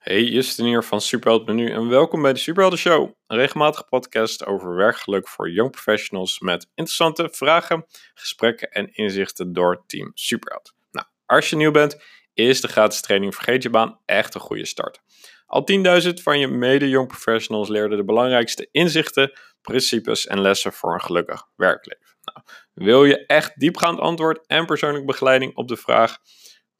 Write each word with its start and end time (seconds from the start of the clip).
Hey, 0.00 0.22
Justin 0.22 0.64
hier 0.64 0.82
van 0.82 1.00
Superheld 1.00 1.46
Menu 1.46 1.70
en 1.70 1.88
welkom 1.88 2.22
bij 2.22 2.32
de 2.32 2.38
Superhelden 2.38 2.78
Show. 2.78 3.12
Een 3.26 3.36
regelmatige 3.36 3.84
podcast 3.84 4.46
over 4.46 4.74
werkgeluk 4.74 5.28
voor 5.28 5.50
young 5.50 5.70
professionals 5.70 6.38
met 6.38 6.62
interessante 6.74 7.28
vragen, 7.32 7.86
gesprekken 8.14 8.70
en 8.70 8.94
inzichten 8.94 9.52
door 9.52 9.82
Team 9.86 10.10
Superheld. 10.14 10.74
Nou, 10.90 11.06
als 11.26 11.50
je 11.50 11.56
nieuw 11.56 11.70
bent, 11.70 12.02
is 12.34 12.60
de 12.60 12.68
gratis 12.68 13.00
training 13.00 13.34
Vergeet 13.34 13.62
je 13.62 13.70
baan 13.70 14.00
echt 14.04 14.34
een 14.34 14.40
goede 14.40 14.66
start. 14.66 15.00
Al 15.46 15.66
10.000 16.02 16.08
van 16.22 16.38
je 16.38 16.48
mede-young 16.48 17.08
professionals 17.08 17.68
leerden 17.68 17.98
de 17.98 18.04
belangrijkste 18.04 18.68
inzichten, 18.70 19.32
principes 19.62 20.26
en 20.26 20.40
lessen 20.40 20.72
voor 20.72 20.94
een 20.94 21.02
gelukkig 21.02 21.46
werkleven. 21.56 22.06
Nou, 22.24 22.46
wil 22.74 23.04
je 23.04 23.26
echt 23.26 23.60
diepgaand 23.60 23.98
antwoord 23.98 24.46
en 24.46 24.66
persoonlijke 24.66 25.06
begeleiding 25.06 25.56
op 25.56 25.68
de 25.68 25.76
vraag 25.76 26.18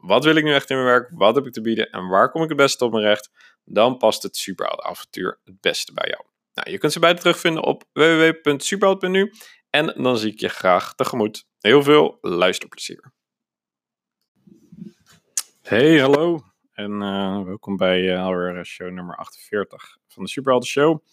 wat 0.01 0.25
wil 0.25 0.37
ik 0.37 0.45
nu 0.45 0.53
echt 0.55 0.71
in 0.71 0.77
mijn 0.77 0.89
werk? 0.89 1.11
Wat 1.15 1.35
heb 1.35 1.47
ik 1.47 1.53
te 1.53 1.61
bieden? 1.61 1.91
En 1.91 2.09
waar 2.09 2.31
kom 2.31 2.43
ik 2.43 2.49
het 2.49 2.57
beste 2.57 2.85
op 2.85 2.93
mijn 2.93 3.05
recht? 3.05 3.31
Dan 3.65 3.97
past 3.97 4.23
het 4.23 4.55
avontuur 4.57 5.41
het 5.45 5.61
beste 5.61 5.93
bij 5.93 6.09
jou. 6.09 6.25
Nou, 6.55 6.71
je 6.71 6.79
kunt 6.79 6.93
ze 6.93 6.99
beide 6.99 7.21
terugvinden 7.21 7.63
op 7.63 7.85
www.superheld.nu. 7.93 9.33
En 9.71 9.87
dan 10.03 10.19
zie 10.19 10.33
ik 10.33 10.41
je 10.41 10.49
graag 10.49 10.95
tegemoet. 10.95 11.47
Heel 11.59 11.83
veel 11.83 12.19
luisterplezier. 12.21 13.13
Hey, 15.63 16.01
hallo. 16.01 16.41
En 16.73 16.91
uh, 16.93 17.43
welkom 17.43 17.77
bij 17.77 18.01
uh, 18.01 18.25
alweer 18.25 18.65
show 18.65 18.91
nummer 18.91 19.17
48 19.17 19.97
van 20.09 20.23
de 20.23 20.29
Superhelden 20.29 20.69
Show. 20.69 21.05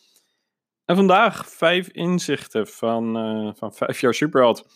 En 0.85 0.95
vandaag 0.95 1.49
vijf 1.49 1.87
inzichten 1.87 2.67
van, 2.67 3.17
uh, 3.17 3.53
van 3.55 3.73
vijf 3.73 4.01
jaar 4.01 4.13
Superheld. 4.13 4.67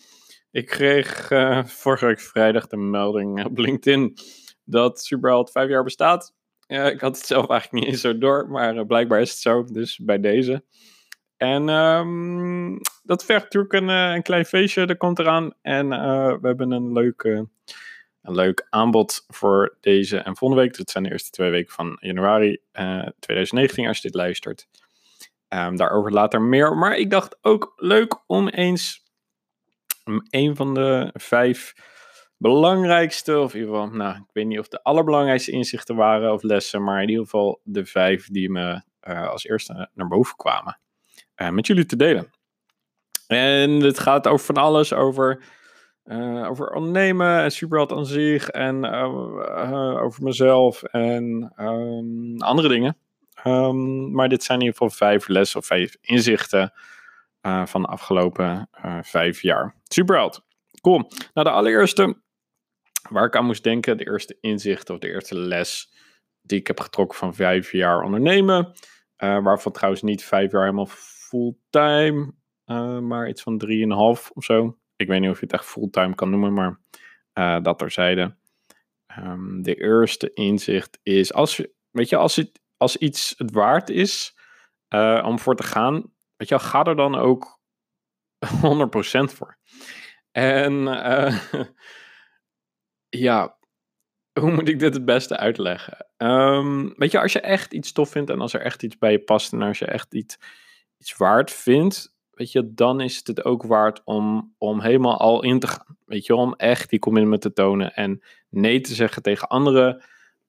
Ik 0.52 0.66
kreeg 0.66 1.30
uh, 1.30 1.64
vorige 1.64 2.06
week 2.06 2.20
vrijdag 2.20 2.66
de 2.66 2.76
melding 2.76 3.44
op 3.44 3.58
LinkedIn 3.58 4.16
dat 4.64 5.00
Superheld 5.00 5.50
vijf 5.50 5.68
jaar 5.68 5.84
bestaat. 5.84 6.34
Ik 6.66 7.00
had 7.00 7.16
het 7.16 7.26
zelf 7.26 7.48
eigenlijk 7.48 7.84
niet 7.84 7.92
eens 7.92 8.00
zo 8.00 8.18
door, 8.18 8.50
maar 8.50 8.76
uh, 8.76 8.86
blijkbaar 8.86 9.20
is 9.20 9.30
het 9.30 9.38
zo, 9.38 9.64
dus 9.64 9.98
bij 9.98 10.20
deze. 10.20 10.64
En 11.36 11.68
um, 11.68 12.80
dat 13.02 13.24
vergt 13.24 13.42
natuurlijk 13.42 13.72
een, 13.72 13.88
uh, 13.88 14.14
een, 14.14 14.22
klein 14.22 14.44
feestje, 14.44 14.86
dat 14.86 14.96
komt 14.96 15.18
eraan. 15.18 15.52
En 15.62 15.88
we 15.88 16.46
hebben 16.46 16.70
een 16.70 16.92
leuk, 16.92 17.22
een 17.22 18.34
leuk 18.34 18.66
aanbod 18.70 19.24
voor 19.28 19.76
deze 19.80 20.18
en 20.18 20.36
volgende 20.36 20.62
week. 20.62 20.76
Dat 20.76 20.90
zijn 20.90 21.04
de 21.04 21.10
eerste 21.10 21.30
twee 21.30 21.50
weken 21.50 21.72
van 21.72 21.96
januari 22.00 22.60
2019, 23.18 23.86
als 23.86 23.96
je 23.96 24.02
dit 24.02 24.16
luistert. 24.16 24.68
Um, 25.48 25.76
daarover 25.76 26.12
later 26.12 26.42
meer. 26.42 26.76
Maar 26.76 26.96
ik 26.96 27.10
dacht 27.10 27.38
ook 27.40 27.72
leuk 27.76 28.22
om 28.26 28.48
eens 28.48 29.01
een 30.30 30.56
van 30.56 30.74
de 30.74 31.10
vijf 31.12 31.74
belangrijkste, 32.36 33.38
of 33.38 33.54
in 33.54 33.60
ieder 33.60 33.74
geval, 33.74 33.90
nou, 33.90 34.16
ik 34.16 34.30
weet 34.32 34.46
niet 34.46 34.58
of 34.58 34.68
de 34.68 34.82
allerbelangrijkste 34.82 35.50
inzichten 35.50 35.96
waren 35.96 36.32
of 36.32 36.42
lessen, 36.42 36.84
maar 36.84 37.02
in 37.02 37.08
ieder 37.08 37.24
geval 37.24 37.60
de 37.62 37.84
vijf 37.84 38.26
die 38.26 38.50
me 38.50 38.82
uh, 39.08 39.28
als 39.28 39.44
eerste 39.44 39.90
naar 39.94 40.08
boven 40.08 40.36
kwamen, 40.36 40.78
uh, 41.36 41.48
met 41.48 41.66
jullie 41.66 41.86
te 41.86 41.96
delen. 41.96 42.30
En 43.26 43.70
het 43.70 43.98
gaat 43.98 44.26
over 44.28 44.46
van 44.46 44.56
alles, 44.56 44.92
over, 44.92 45.44
uh, 46.04 46.48
over 46.48 46.70
ondernemen 46.70 47.42
en 47.42 47.50
superheld 47.50 47.92
aan 47.92 48.06
zich 48.06 48.48
en 48.48 48.84
over 50.00 50.22
mezelf 50.22 50.82
en 50.82 51.52
um, 51.56 52.36
andere 52.38 52.68
dingen. 52.68 52.96
Um, 53.44 54.12
maar 54.12 54.28
dit 54.28 54.42
zijn 54.42 54.58
in 54.58 54.64
ieder 54.64 54.78
geval 54.78 54.96
vijf 55.08 55.28
lessen 55.28 55.60
of 55.60 55.66
vijf 55.66 55.96
inzichten 56.00 56.72
van 57.64 57.82
de 57.82 57.88
afgelopen 57.88 58.68
vijf 59.02 59.42
jaar. 59.42 59.74
Superheld. 59.92 60.44
Cool. 60.80 61.10
Nou, 61.34 61.46
de 61.46 61.50
allereerste 61.50 62.22
waar 63.10 63.24
ik 63.24 63.36
aan 63.36 63.44
moest 63.44 63.64
denken, 63.64 63.96
de 63.96 64.04
eerste 64.04 64.36
inzicht 64.40 64.90
of 64.90 64.98
de 64.98 65.08
eerste 65.08 65.38
les 65.38 65.94
die 66.42 66.58
ik 66.58 66.66
heb 66.66 66.80
getrokken 66.80 67.18
van 67.18 67.34
vijf 67.34 67.72
jaar 67.72 68.02
ondernemen. 68.02 68.72
Uh, 69.18 69.42
waarvan 69.42 69.72
trouwens 69.72 70.02
niet 70.02 70.24
vijf 70.24 70.52
jaar 70.52 70.60
helemaal 70.60 70.88
fulltime, 70.88 72.32
maar 73.00 73.28
iets 73.28 73.42
van 73.42 73.58
drieënhalf 73.58 74.30
of 74.30 74.44
zo. 74.44 74.78
Ik 74.96 75.08
weet 75.08 75.20
niet 75.20 75.30
of 75.30 75.38
je 75.38 75.44
het 75.44 75.54
echt 75.54 75.64
fulltime 75.64 76.14
kan 76.14 76.30
noemen, 76.30 76.52
maar 76.52 76.80
dat 77.62 77.78
terzijde. 77.78 78.36
Um, 79.18 79.62
de 79.62 79.74
eerste 79.74 80.32
inzicht 80.32 80.98
is, 81.02 81.32
als, 81.32 81.64
weet 81.90 82.08
je, 82.08 82.16
als, 82.16 82.36
het, 82.36 82.60
als 82.76 82.96
iets 82.96 83.34
het 83.36 83.50
waard 83.50 83.90
is 83.90 84.36
om 85.22 85.38
voor 85.38 85.56
te 85.56 85.62
gaan, 85.62 86.12
Weet 86.42 86.50
je 86.50 86.58
ga 86.58 86.84
er 86.84 86.96
dan 86.96 87.14
ook 87.14 87.60
100% 88.46 88.48
voor. 89.34 89.56
En 90.32 90.72
uh, 90.72 91.38
ja, 93.24 93.56
hoe 94.40 94.50
moet 94.50 94.68
ik 94.68 94.78
dit 94.78 94.94
het 94.94 95.04
beste 95.04 95.36
uitleggen? 95.36 96.06
Um, 96.16 96.94
weet 96.96 97.10
je, 97.10 97.20
als 97.20 97.32
je 97.32 97.40
echt 97.40 97.72
iets 97.72 97.92
tof 97.92 98.10
vindt 98.10 98.30
en 98.30 98.40
als 98.40 98.52
er 98.52 98.60
echt 98.60 98.82
iets 98.82 98.98
bij 98.98 99.12
je 99.12 99.20
past 99.20 99.52
en 99.52 99.62
als 99.62 99.78
je 99.78 99.86
echt 99.86 100.14
iets, 100.14 100.38
iets 100.98 101.16
waard 101.16 101.50
vindt, 101.50 102.14
weet 102.30 102.52
je, 102.52 102.74
dan 102.74 103.00
is 103.00 103.16
het 103.16 103.26
het 103.26 103.44
ook 103.44 103.62
waard 103.62 104.00
om, 104.04 104.54
om 104.58 104.80
helemaal 104.80 105.18
al 105.18 105.42
in 105.42 105.58
te 105.58 105.66
gaan. 105.66 105.96
Weet 106.06 106.26
je, 106.26 106.34
om 106.34 106.54
echt 106.54 106.90
die 106.90 106.98
commitment 106.98 107.40
te 107.40 107.52
tonen 107.52 107.94
en 107.94 108.22
nee 108.48 108.80
te 108.80 108.94
zeggen 108.94 109.22
tegen 109.22 109.48
andere 109.48 110.02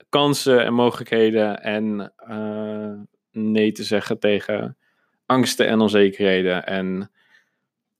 kansen 0.09 0.65
en 0.65 0.73
mogelijkheden 0.73 1.61
en 1.61 2.13
uh, 2.29 2.99
nee 3.31 3.71
te 3.71 3.83
zeggen 3.83 4.19
tegen 4.19 4.77
angsten 5.25 5.67
en 5.67 5.79
onzekerheden. 5.79 6.65
En 6.65 7.11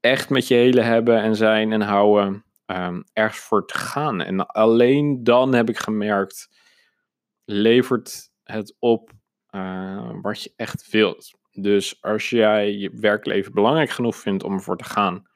echt 0.03 0.29
met 0.29 0.47
je 0.47 0.53
hele 0.53 0.81
hebben 0.81 1.21
en 1.21 1.35
zijn 1.35 1.71
en 1.71 1.81
houden 1.81 2.45
um, 2.65 3.03
ergens 3.13 3.39
voor 3.39 3.67
te 3.67 3.77
gaan. 3.77 4.21
En 4.21 4.45
alleen 4.45 5.23
dan 5.23 5.53
heb 5.53 5.69
ik 5.69 5.77
gemerkt, 5.77 6.49
levert 7.45 8.31
het 8.43 8.75
op 8.79 9.11
uh, 9.51 10.11
wat 10.21 10.43
je 10.43 10.53
echt 10.55 10.89
wilt. 10.89 11.31
Dus 11.51 12.01
als 12.01 12.29
jij 12.29 12.71
je 12.71 12.89
werkleven 12.93 13.53
belangrijk 13.53 13.89
genoeg 13.89 14.15
vindt 14.15 14.43
om 14.43 14.53
ervoor 14.53 14.77
te 14.77 14.83
gaan. 14.83 15.27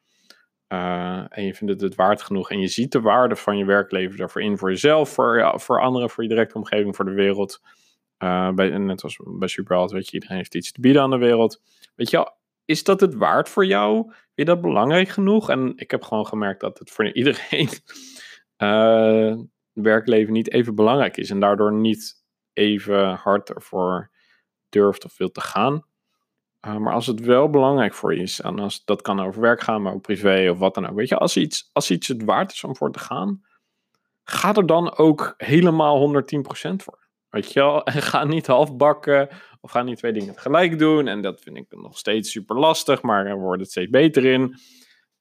Uh, 0.73 1.25
en 1.29 1.43
je 1.43 1.53
vindt 1.53 1.73
het 1.73 1.81
het 1.81 1.95
waard 1.95 2.21
genoeg. 2.21 2.51
En 2.51 2.59
je 2.59 2.67
ziet 2.67 2.91
de 2.91 3.01
waarde 3.01 3.35
van 3.35 3.57
je 3.57 3.65
werkleven 3.65 4.17
daarvoor 4.17 4.41
in. 4.41 4.57
Voor 4.57 4.69
jezelf, 4.69 5.09
voor, 5.09 5.59
voor 5.59 5.81
anderen, 5.81 6.09
voor 6.09 6.23
je 6.23 6.29
directe 6.29 6.57
omgeving, 6.57 6.95
voor 6.95 7.05
de 7.05 7.11
wereld. 7.11 7.61
Uh, 8.23 8.51
bij, 8.51 8.77
net 8.77 9.03
als 9.03 9.19
bij 9.23 9.47
Superheld, 9.47 9.91
weet 9.91 10.07
je, 10.07 10.13
iedereen 10.13 10.37
heeft 10.37 10.55
iets 10.55 10.71
te 10.71 10.81
bieden 10.81 11.01
aan 11.01 11.09
de 11.09 11.17
wereld. 11.17 11.61
Weet 11.95 12.09
je, 12.09 12.31
is 12.65 12.83
dat 12.83 12.99
het 12.99 13.15
waard 13.15 13.49
voor 13.49 13.65
jou? 13.65 14.11
Je 14.37 14.45
dat 14.45 14.61
belangrijk 14.61 15.09
genoeg? 15.09 15.49
En 15.49 15.73
ik 15.75 15.91
heb 15.91 16.03
gewoon 16.03 16.27
gemerkt 16.27 16.59
dat 16.59 16.79
het 16.79 16.91
voor 16.91 17.11
iedereen 17.19 17.69
uh, 18.57 19.35
werkleven 19.71 20.33
niet 20.33 20.51
even 20.51 20.75
belangrijk 20.75 21.17
is. 21.17 21.29
En 21.29 21.39
daardoor 21.39 21.73
niet 21.73 22.23
even 22.53 23.13
hard 23.13 23.49
ervoor 23.49 24.11
durft 24.69 25.05
of 25.05 25.17
wil 25.17 25.31
te 25.31 25.41
gaan. 25.41 25.85
Uh, 26.67 26.77
maar 26.77 26.93
als 26.93 27.07
het 27.07 27.19
wel 27.19 27.49
belangrijk 27.49 27.93
voor 27.93 28.15
je 28.15 28.21
is, 28.21 28.41
en 28.41 28.59
als 28.59 28.85
dat 28.85 29.01
kan 29.01 29.19
over 29.19 29.41
werk 29.41 29.61
gaan, 29.61 29.81
maar 29.81 29.93
ook 29.93 30.01
privé 30.01 30.49
of 30.51 30.57
wat 30.57 30.73
dan 30.73 30.89
ook. 30.89 30.95
Weet 30.95 31.09
je, 31.09 31.17
als 31.17 31.37
iets, 31.37 31.69
als 31.73 31.91
iets 31.91 32.07
het 32.07 32.23
waard 32.23 32.51
is 32.51 32.63
om 32.63 32.75
voor 32.75 32.91
te 32.91 32.99
gaan, 32.99 33.45
ga 34.23 34.53
er 34.53 34.65
dan 34.65 34.97
ook 34.97 35.33
helemaal 35.37 36.23
110% 36.23 36.75
voor. 36.75 37.07
Weet 37.29 37.53
je 37.53 37.59
wel? 37.59 37.83
En 37.85 38.01
ga 38.01 38.23
niet 38.23 38.47
halfbakken 38.47 39.29
of 39.61 39.71
ga 39.71 39.81
niet 39.81 39.97
twee 39.97 40.13
dingen 40.13 40.33
tegelijk 40.33 40.79
doen. 40.79 41.07
En 41.07 41.21
dat 41.21 41.41
vind 41.41 41.57
ik 41.57 41.65
nog 41.69 41.97
steeds 41.97 42.31
super 42.31 42.59
lastig, 42.59 43.01
maar 43.01 43.25
er 43.25 43.39
wordt 43.39 43.61
het 43.61 43.71
steeds 43.71 43.89
beter 43.89 44.25
in. 44.25 44.41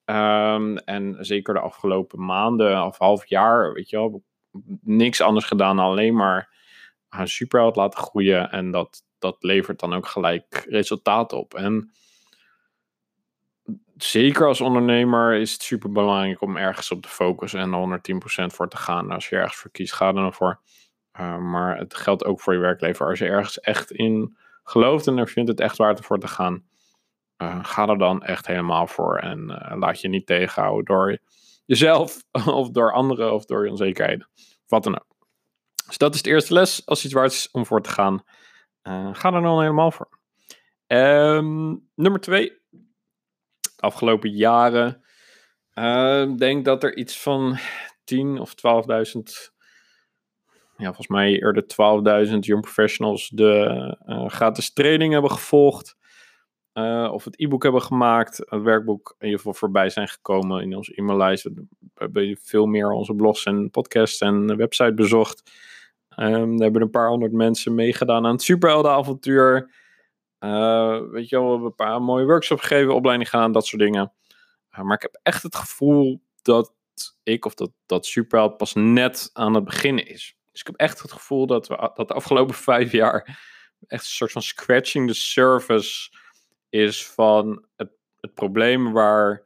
Um, 0.05 0.79
en 0.79 1.17
zeker 1.21 1.55
de 1.55 1.61
afgelopen 1.61 2.25
maanden 2.25 2.85
of 2.85 2.99
half 2.99 3.27
jaar, 3.27 3.73
weet 3.73 3.91
je 3.91 3.97
wel, 3.97 4.23
niks 4.81 5.21
anders 5.21 5.45
gedaan 5.45 5.77
dan 5.77 5.85
alleen 5.85 6.15
maar 6.15 6.55
een 7.09 7.29
superheld 7.29 7.77
laten 7.77 8.01
groeien. 8.01 8.51
En 8.51 8.71
dat, 8.71 9.05
dat 9.19 9.37
levert 9.41 9.81
dan 9.81 9.95
ook 9.95 10.07
gelijk 10.07 10.67
resultaat 10.69 11.33
op. 11.33 11.55
En 11.55 11.93
zeker 13.97 14.47
als 14.47 14.61
ondernemer 14.61 15.35
is 15.35 15.53
het 15.53 15.63
super 15.63 15.93
belangrijk 15.93 16.41
om 16.41 16.57
ergens 16.57 16.91
op 16.91 17.03
te 17.03 17.09
focussen 17.09 17.61
en 17.61 18.01
110% 18.51 18.55
voor 18.55 18.69
te 18.69 18.77
gaan. 18.77 19.11
Als 19.11 19.29
je 19.29 19.37
ergens 19.37 19.57
voor 19.57 19.71
kiest, 19.71 19.93
ga 19.93 20.07
er 20.07 20.15
dan 20.15 20.35
voor. 20.35 20.61
Uh, 21.21 21.38
maar 21.38 21.78
het 21.78 21.94
geldt 21.94 22.25
ook 22.25 22.41
voor 22.41 22.53
je 22.53 22.59
werkleven. 22.59 23.06
Als 23.06 23.19
je 23.19 23.27
ergens 23.27 23.61
echt 23.61 23.91
in 23.91 24.37
gelooft 24.62 25.06
en 25.06 25.19
er 25.19 25.29
vindt 25.29 25.50
het 25.50 25.61
echt 25.61 25.76
waard 25.76 26.00
voor 26.00 26.19
te 26.19 26.29
gaan, 26.29 26.64
uh, 27.43 27.64
ga 27.64 27.88
er 27.88 27.99
dan 27.99 28.23
echt 28.23 28.46
helemaal 28.46 28.87
voor. 28.87 29.19
En 29.19 29.38
uh, 29.50 29.79
laat 29.79 30.00
je 30.00 30.08
niet 30.08 30.26
tegenhouden 30.26 30.85
door 30.85 31.19
jezelf 31.64 32.23
of 32.61 32.70
door 32.70 32.93
anderen 32.93 33.32
of 33.32 33.44
door 33.44 33.64
je 33.64 33.70
onzekerheden. 33.70 34.29
Wat 34.67 34.82
dan 34.82 34.94
ook. 34.94 35.17
Dus 35.87 35.99
dat 35.99 36.14
is 36.14 36.23
de 36.23 36.31
eerste 36.31 36.52
les. 36.52 36.87
Als 36.87 37.05
iets 37.05 37.14
waard 37.14 37.32
is 37.32 37.50
om 37.50 37.67
voor 37.67 37.82
te 37.82 37.91
gaan, 37.91 38.23
ga 39.12 39.32
er 39.32 39.43
dan 39.43 39.61
helemaal 39.61 39.91
voor. 39.91 40.08
Um, 40.87 41.88
nummer 41.94 42.20
twee. 42.20 42.52
De 43.61 43.70
afgelopen 43.76 44.31
jaren. 44.31 45.05
Ik 46.31 46.38
denk 46.38 46.64
dat 46.64 46.82
er 46.82 46.96
iets 46.96 47.23
van 47.23 47.58
10 48.05 48.38
of 48.38 48.55
12.000 49.17 49.56
ja, 50.76 50.84
volgens 50.84 51.06
mij 51.06 51.43
eerder 51.43 51.62
12.000 52.28 52.38
young 52.38 52.62
professionals 52.62 53.28
de 53.28 53.96
uh, 54.06 54.28
gratis 54.28 54.73
training 54.73 55.12
hebben 55.12 55.31
gevolgd. 55.31 55.96
Uh, 56.75 57.11
of 57.12 57.25
het 57.25 57.40
e-book 57.40 57.62
hebben 57.62 57.82
gemaakt, 57.82 58.37
het 58.37 58.62
werkboek 58.62 59.14
in 59.19 59.25
ieder 59.25 59.38
geval 59.38 59.55
voorbij 59.55 59.90
zijn 59.90 60.08
gekomen 60.08 60.62
in 60.62 60.76
onze 60.76 60.93
e-maillijst. 60.94 61.44
We 61.44 61.67
hebben 61.94 62.38
veel 62.40 62.67
meer 62.67 62.90
onze 62.90 63.14
blogs 63.14 63.44
en 63.44 63.70
podcasts 63.70 64.20
en 64.20 64.56
website 64.56 64.94
bezocht. 64.94 65.50
Um, 66.19 66.55
er 66.55 66.62
hebben 66.62 66.82
een 66.82 66.90
paar 66.90 67.08
honderd 67.08 67.32
mensen 67.32 67.75
meegedaan 67.75 68.26
aan 68.26 68.32
het 68.32 68.43
superheldenavontuur. 68.43 69.70
Uh, 70.40 71.00
weet 71.11 71.29
je 71.29 71.37
wel, 71.37 71.44
we 71.44 71.50
hebben 71.50 71.69
een 71.69 71.75
paar 71.75 72.02
mooie 72.02 72.25
workshops 72.25 72.61
gegeven, 72.61 72.94
opleiding 72.94 73.31
gaan, 73.31 73.52
dat 73.52 73.67
soort 73.67 73.82
dingen. 73.82 74.12
Maar 74.82 74.96
ik 74.96 75.02
heb 75.02 75.19
echt 75.22 75.43
het 75.43 75.56
gevoel 75.56 76.20
dat 76.43 76.72
ik 77.22 77.44
of 77.44 77.55
dat, 77.55 77.70
dat 77.87 78.06
superheld 78.06 78.56
pas 78.56 78.75
net 78.75 79.31
aan 79.32 79.55
het 79.55 79.64
beginnen 79.64 80.06
is. 80.06 80.37
Dus 80.56 80.64
ik 80.64 80.70
heb 80.76 80.88
echt 80.88 81.03
het 81.03 81.12
gevoel 81.12 81.47
dat 81.47 81.69
we 81.69 81.91
dat 81.94 82.08
de 82.08 82.14
afgelopen 82.14 82.55
vijf 82.55 82.93
jaar 82.93 83.38
echt 83.87 84.03
een 84.03 84.11
soort 84.11 84.32
van 84.32 84.43
scratching 84.43 85.08
the 85.08 85.14
surface 85.14 86.11
is 86.69 87.06
van 87.06 87.64
het, 87.76 87.91
het 88.20 88.35
probleem 88.35 88.93
waar 88.93 89.44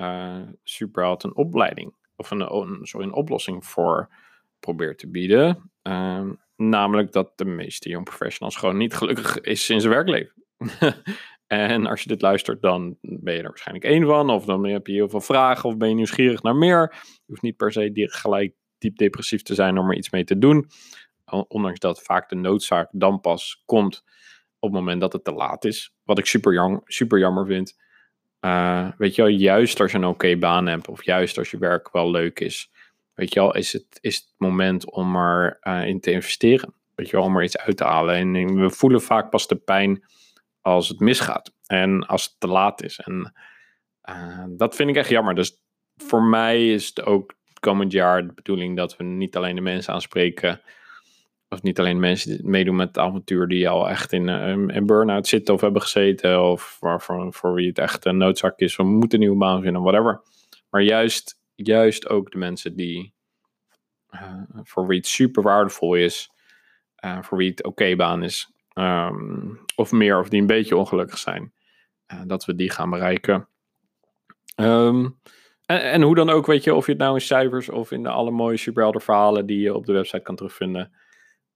uh, 0.00 0.42
superheld 0.62 1.22
een 1.22 1.36
opleiding 1.36 1.94
of 2.16 2.30
een, 2.30 2.78
sorry, 2.86 3.06
een 3.06 3.12
oplossing 3.12 3.66
voor 3.66 4.14
probeert 4.58 4.98
te 4.98 5.10
bieden. 5.10 5.70
Uh, 5.82 6.30
namelijk 6.56 7.12
dat 7.12 7.32
de 7.38 7.44
meeste 7.44 7.88
young 7.88 8.04
professionals 8.04 8.56
gewoon 8.56 8.76
niet 8.76 8.94
gelukkig 8.94 9.40
is 9.40 9.70
in 9.70 9.80
zijn 9.80 9.92
werkleven. 9.92 10.44
en 11.46 11.86
als 11.86 12.02
je 12.02 12.08
dit 12.08 12.22
luistert, 12.22 12.62
dan 12.62 12.96
ben 13.00 13.34
je 13.34 13.40
er 13.40 13.48
waarschijnlijk 13.48 13.86
één 13.86 14.06
van. 14.06 14.30
Of 14.30 14.44
dan 14.44 14.66
heb 14.66 14.86
je 14.86 14.92
heel 14.92 15.08
veel 15.08 15.20
vragen 15.20 15.68
of 15.68 15.76
ben 15.76 15.88
je 15.88 15.94
nieuwsgierig 15.94 16.42
naar 16.42 16.56
meer. 16.56 16.94
Je 17.02 17.22
hoeft 17.26 17.42
niet 17.42 17.56
per 17.56 17.72
se 17.72 17.90
gelijk 17.94 18.54
diep 18.80 18.96
depressief 18.96 19.42
te 19.42 19.54
zijn 19.54 19.78
om 19.78 19.90
er 19.90 19.96
iets 19.96 20.10
mee 20.10 20.24
te 20.24 20.38
doen. 20.38 20.70
Ondanks 21.48 21.78
dat 21.78 22.02
vaak 22.02 22.28
de 22.28 22.34
noodzaak 22.34 22.88
dan 22.92 23.20
pas 23.20 23.62
komt 23.66 24.04
op 24.58 24.70
het 24.70 24.78
moment 24.78 25.00
dat 25.00 25.12
het 25.12 25.24
te 25.24 25.32
laat 25.32 25.64
is. 25.64 25.94
Wat 26.04 26.18
ik 26.18 26.26
super, 26.26 26.52
jong, 26.52 26.80
super 26.84 27.18
jammer 27.18 27.46
vind. 27.46 27.78
Uh, 28.40 28.88
weet 28.98 29.14
je 29.14 29.22
wel, 29.22 29.30
juist 29.30 29.80
als 29.80 29.92
je 29.92 29.98
een 29.98 30.04
oké 30.04 30.36
baan 30.36 30.66
hebt, 30.66 30.88
of 30.88 31.04
juist 31.04 31.38
als 31.38 31.50
je 31.50 31.58
werk 31.58 31.92
wel 31.92 32.10
leuk 32.10 32.40
is, 32.40 32.70
weet 33.14 33.34
je 33.34 33.40
wel, 33.40 33.54
is 33.54 33.72
het, 33.72 33.98
is 34.00 34.16
het 34.16 34.34
moment 34.36 34.90
om 34.90 35.16
er 35.16 35.58
uh, 35.62 35.86
in 35.86 36.00
te 36.00 36.10
investeren. 36.10 36.74
Weet 36.94 37.10
je 37.10 37.16
wel, 37.16 37.24
om 37.24 37.36
er 37.36 37.42
iets 37.42 37.58
uit 37.58 37.76
te 37.76 37.84
halen. 37.84 38.14
En 38.14 38.54
we 38.54 38.70
voelen 38.70 39.02
vaak 39.02 39.30
pas 39.30 39.48
de 39.48 39.56
pijn 39.56 40.04
als 40.60 40.88
het 40.88 41.00
misgaat 41.00 41.52
en 41.66 42.06
als 42.06 42.24
het 42.24 42.34
te 42.38 42.46
laat 42.46 42.82
is. 42.82 42.98
En 42.98 43.34
uh, 44.10 44.44
dat 44.48 44.74
vind 44.74 44.90
ik 44.90 44.96
echt 44.96 45.08
jammer. 45.08 45.34
Dus 45.34 45.60
voor 45.96 46.22
mij 46.22 46.72
is 46.72 46.86
het 46.86 47.04
ook 47.04 47.34
komend 47.60 47.92
jaar 47.92 48.26
de 48.26 48.32
bedoeling 48.32 48.76
dat 48.76 48.96
we 48.96 49.04
niet 49.04 49.36
alleen 49.36 49.54
de 49.54 49.60
mensen 49.60 49.92
aanspreken 49.92 50.60
of 51.52 51.62
niet 51.62 51.78
alleen 51.78 52.00
mensen 52.00 52.36
die 52.36 52.46
meedoen 52.46 52.76
met 52.76 52.88
het 52.88 52.98
avontuur 52.98 53.48
die 53.48 53.68
al 53.68 53.88
echt 53.88 54.12
in 54.12 54.28
een 54.28 54.76
uh, 54.76 54.82
burn-out 54.82 55.26
zitten 55.26 55.54
of 55.54 55.60
hebben 55.60 55.82
gezeten. 55.82 56.42
Of 56.42 56.76
waarvoor 56.80 57.32
voor 57.32 57.54
wie 57.54 57.68
het 57.68 57.78
echt 57.78 58.04
een 58.04 58.16
noodzaak 58.16 58.58
is. 58.58 58.76
We 58.76 58.82
moeten 58.82 59.18
een 59.18 59.24
nieuwe 59.24 59.38
baan 59.38 59.62
vinden, 59.62 59.82
whatever. 59.82 60.22
Maar 60.70 60.82
juist, 60.82 61.40
juist 61.54 62.08
ook 62.08 62.30
de 62.30 62.38
mensen 62.38 62.76
die 62.76 63.14
uh, 64.10 64.42
voor 64.62 64.86
wie 64.86 64.96
het 64.96 65.06
super 65.06 65.42
waardevol 65.42 65.94
is. 65.94 66.30
Uh, 67.04 67.22
voor 67.22 67.38
wie 67.38 67.50
het 67.50 67.64
oké 67.64 67.96
baan 67.96 68.22
is. 68.22 68.52
Um, 68.74 69.60
of 69.76 69.92
meer, 69.92 70.18
of 70.18 70.28
die 70.28 70.40
een 70.40 70.46
beetje 70.46 70.76
ongelukkig 70.76 71.18
zijn. 71.18 71.52
Dat 72.26 72.44
we 72.44 72.54
die 72.54 72.70
gaan 72.70 72.90
bereiken. 72.90 73.48
Um, 74.56 75.20
en, 75.78 76.02
hoe 76.02 76.14
dan 76.14 76.30
ook, 76.30 76.46
weet 76.46 76.64
je, 76.64 76.74
of 76.74 76.86
je 76.86 76.92
het 76.92 77.00
nou 77.00 77.14
in 77.14 77.20
cijfers 77.20 77.68
of 77.68 77.90
in 77.90 78.02
de 78.02 78.08
alle 78.08 78.30
mooie 78.30 78.56
superhelder 78.56 79.02
verhalen 79.02 79.46
die 79.46 79.60
je 79.60 79.74
op 79.74 79.86
de 79.86 79.92
website 79.92 80.22
kan 80.22 80.36
terugvinden 80.36 80.92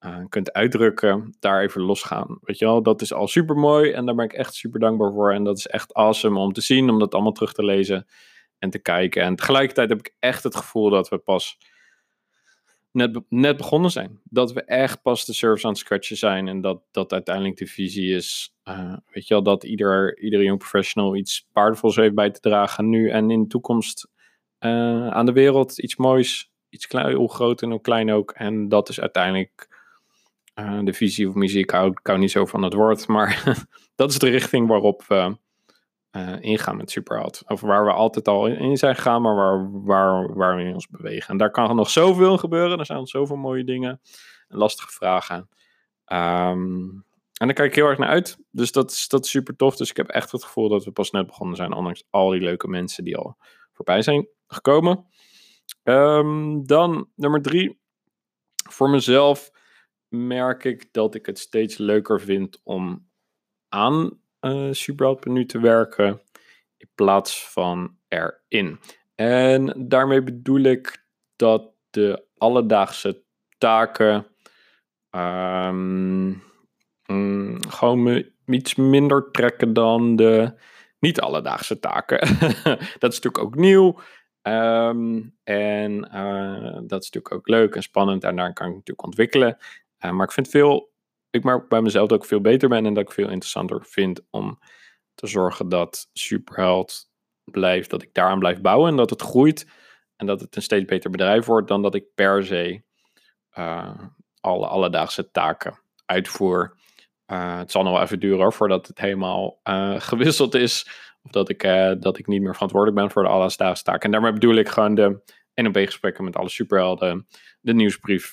uh, 0.01 0.17
kunt 0.29 0.53
uitdrukken, 0.53 1.37
daar 1.41 1.63
even 1.63 1.81
losgaan. 1.81 2.39
Weet 2.41 2.59
je 2.59 2.65
wel, 2.65 2.83
dat 2.83 3.01
is 3.01 3.13
al 3.13 3.29
super 3.29 3.57
mooi 3.57 3.93
en 3.93 4.07
daar 4.07 4.15
ben 4.15 4.25
ik 4.25 4.33
echt 4.33 4.55
super 4.55 4.81
dankbaar 4.81 5.13
voor. 5.13 5.33
En 5.33 5.45
dat 5.45 5.59
is 5.59 5.67
echt 5.67 5.95
awesome 5.95 6.39
om 6.39 6.53
te 6.53 6.61
zien, 6.61 6.91
om 6.91 6.99
dat 6.99 7.15
allemaal 7.15 7.33
terug 7.33 7.53
te 7.53 7.65
lezen 7.65 8.07
en 8.59 8.71
te 8.71 8.79
kijken. 8.79 9.23
En 9.23 9.37
tegelijkertijd 9.37 9.89
heb 9.89 9.99
ik 9.99 10.15
echt 10.19 10.43
het 10.43 10.57
gevoel 10.57 10.91
dat 10.91 11.09
we 11.09 11.19
pas 11.19 11.59
net, 12.95 13.21
net 13.29 13.57
begonnen 13.57 13.91
zijn. 13.91 14.21
Dat 14.25 14.53
we 14.53 14.65
echt 14.65 15.03
pas 15.03 15.25
de 15.25 15.33
service 15.33 15.67
aan 15.67 15.73
het 15.73 15.81
scratchen 15.81 16.17
zijn 16.17 16.49
en 16.49 16.61
dat 16.61 16.83
dat 16.91 17.13
uiteindelijk 17.13 17.57
de 17.57 17.67
visie 17.67 18.15
is. 18.15 18.55
Uh, 18.65 18.97
weet 19.11 19.29
je 19.29 19.35
wel, 19.35 19.43
dat 19.43 19.65
ieder, 19.65 20.19
ieder 20.19 20.43
young 20.43 20.59
professional 20.59 21.17
iets 21.17 21.49
waardevols 21.53 21.97
heeft 21.97 22.15
bij 22.15 22.31
te 22.31 22.41
dragen 22.41 22.89
nu 22.89 23.11
en 23.11 23.31
in 23.31 23.43
de 23.43 23.49
toekomst 23.49 24.09
uh, 24.61 25.09
aan 25.09 25.27
de 25.27 25.33
wereld. 25.33 25.79
Iets 25.79 25.97
moois, 25.97 26.51
iets 26.69 26.87
klein, 26.87 27.15
hoe 27.15 27.33
groot 27.33 27.63
en 27.63 27.71
hoe 27.71 27.81
klein 27.81 28.13
ook. 28.13 28.31
En 28.31 28.69
dat 28.69 28.89
is 28.89 29.01
uiteindelijk 29.01 29.69
uh, 30.55 30.81
de 30.85 30.93
visie 30.93 31.29
of 31.29 31.35
muziek. 31.35 31.63
Ik 31.63 31.71
hou, 31.71 31.91
ik 31.91 32.07
hou 32.07 32.19
niet 32.19 32.31
zo 32.31 32.47
van 32.47 32.63
het 32.63 32.75
woord, 32.75 33.07
maar 33.07 33.59
dat 33.97 34.11
is 34.11 34.19
de 34.19 34.29
richting 34.29 34.69
waarop 34.69 35.05
uh, 36.17 36.41
ingaan 36.41 36.77
met 36.77 36.91
Superheld. 36.91 37.43
Of 37.47 37.61
waar 37.61 37.85
we 37.85 37.93
altijd 37.93 38.29
al 38.29 38.47
in 38.47 38.77
zijn 38.77 38.95
gegaan, 38.95 39.23
maar 39.23 39.35
waar, 39.35 39.83
waar, 39.85 40.35
waar 40.35 40.57
we 40.57 40.63
in 40.63 40.75
ons 40.75 40.89
bewegen. 40.89 41.29
En 41.29 41.37
daar 41.37 41.51
kan 41.51 41.77
nog 41.77 41.91
zoveel 41.91 42.39
gebeuren. 42.39 42.79
Er 42.79 42.87
zijn 42.87 42.99
nog 42.99 43.09
zoveel 43.09 43.37
mooie 43.37 43.65
dingen 43.65 44.01
en 44.49 44.57
lastige 44.59 44.93
vragen. 44.93 45.49
Um, 46.07 47.05
en 47.35 47.47
daar 47.47 47.53
kijk 47.53 47.69
ik 47.69 47.75
heel 47.75 47.87
erg 47.87 47.99
naar 47.99 48.09
uit. 48.09 48.39
Dus 48.51 48.73
dat 48.73 48.91
is, 48.91 49.09
dat 49.09 49.25
is 49.25 49.31
super 49.31 49.57
tof. 49.57 49.77
Dus 49.77 49.91
ik 49.91 49.97
heb 49.97 50.09
echt 50.09 50.33
het 50.33 50.45
gevoel 50.45 50.69
dat 50.69 50.85
we 50.85 50.91
pas 50.91 51.11
net 51.11 51.27
begonnen 51.27 51.57
zijn. 51.57 51.73
Ondanks 51.73 52.05
al 52.11 52.31
die 52.31 52.41
leuke 52.41 52.69
mensen 52.69 53.05
die 53.05 53.17
al 53.17 53.37
voorbij 53.73 54.03
zijn 54.03 54.29
gekomen. 54.47 55.07
Um, 55.83 56.67
dan 56.67 57.09
nummer 57.15 57.43
drie. 57.43 57.81
Voor 58.71 58.91
mezelf 58.91 59.51
merk 60.09 60.65
ik 60.65 60.93
dat 60.93 61.15
ik 61.15 61.27
het 61.27 61.39
steeds 61.39 61.77
leuker 61.77 62.21
vind 62.21 62.61
om 62.63 63.09
aan 63.69 64.19
uh, 64.45 64.73
Superheld 64.73 65.49
te 65.49 65.61
werken 65.61 66.21
in 66.77 66.89
plaats 66.95 67.49
van 67.49 67.97
erin. 68.09 68.81
En 69.15 69.87
daarmee 69.89 70.23
bedoel 70.23 70.61
ik 70.61 71.05
dat 71.37 71.73
de 71.91 72.25
alledaagse 72.37 73.23
taken 73.59 74.27
um, 75.11 76.43
mm, 77.07 77.59
gewoon 77.69 78.03
me 78.03 78.33
iets 78.47 78.75
minder 78.75 79.31
trekken 79.31 79.73
dan 79.73 80.17
de 80.17 80.53
niet 80.99 81.21
alledaagse 81.21 81.79
taken. 81.81 82.19
dat 82.99 83.13
is 83.13 83.21
natuurlijk 83.21 83.39
ook 83.39 83.55
nieuw. 83.55 83.99
Um, 84.43 85.37
en 85.45 86.09
uh, 86.15 86.79
dat 86.87 87.03
is 87.03 87.11
natuurlijk 87.11 87.35
ook 87.35 87.49
leuk 87.49 87.75
en 87.75 87.83
spannend 87.83 88.25
en 88.25 88.37
daar 88.37 88.53
kan 88.53 88.67
ik 88.67 88.73
natuurlijk 88.73 89.07
ontwikkelen. 89.07 89.57
Uh, 90.05 90.11
maar 90.11 90.27
ik 90.27 90.33
vind 90.33 90.49
veel, 90.49 90.93
ik 91.35 91.45
merk 91.45 91.69
bij 91.69 91.83
mezelf 91.83 92.09
dat 92.09 92.23
ik 92.23 92.29
veel 92.29 92.41
beter 92.41 92.69
ben 92.69 92.87
en 92.87 92.95
dat 92.95 93.03
ik 93.03 93.13
veel 93.13 93.29
interessanter 93.29 93.85
vind 93.85 94.21
om 94.31 94.59
te 95.15 95.27
zorgen 95.27 95.69
dat 95.69 96.09
Superheld 96.13 97.11
blijft, 97.45 97.91
dat 97.91 98.03
ik 98.03 98.15
daaraan 98.15 98.39
blijf 98.39 98.61
bouwen 98.61 98.91
en 98.91 98.97
dat 98.97 99.11
het 99.11 99.23
groeit 99.23 99.67
en 100.17 100.27
dat 100.27 100.41
het 100.41 100.57
een 100.57 100.63
steeds 100.63 100.85
beter 100.85 101.11
bedrijf 101.11 101.47
wordt 101.47 101.69
dan 101.69 101.83
dat 101.83 101.95
ik 101.95 102.15
per 102.15 102.45
se 102.45 102.83
uh, 103.59 103.99
alle 104.41 104.67
alledaagse 104.67 105.31
taken 105.31 105.81
uitvoer. 106.07 106.77
Uh, 107.27 107.59
het 107.59 107.71
zal 107.71 107.83
nog 107.83 107.93
wel 107.93 108.03
even 108.03 108.21
duren 108.21 108.53
voordat 108.53 108.87
het 108.87 108.99
helemaal 108.99 109.61
uh, 109.65 110.01
gewisseld 110.11 110.55
is. 110.55 110.89
Of 111.23 111.31
dat 111.31 111.49
ik, 111.49 111.63
dat 112.01 112.19
ik 112.19 112.27
niet 112.27 112.43
meer 112.43 112.55
verantwoordelijk 112.55 113.01
ben 113.01 113.11
voor 113.11 113.23
de 113.23 113.29
alledaagse 113.29 113.83
taken. 113.83 114.01
En 114.03 114.11
daarmee 114.11 114.33
bedoel 114.33 114.55
ik 114.55 114.69
gewoon 114.69 114.95
de 114.95 115.23
N&B 115.55 115.77
gesprekken 115.77 116.25
met 116.25 116.37
alle 116.37 116.49
superhelden. 116.49 117.27
De 117.61 117.75
nieuwsbrief, 117.75 118.33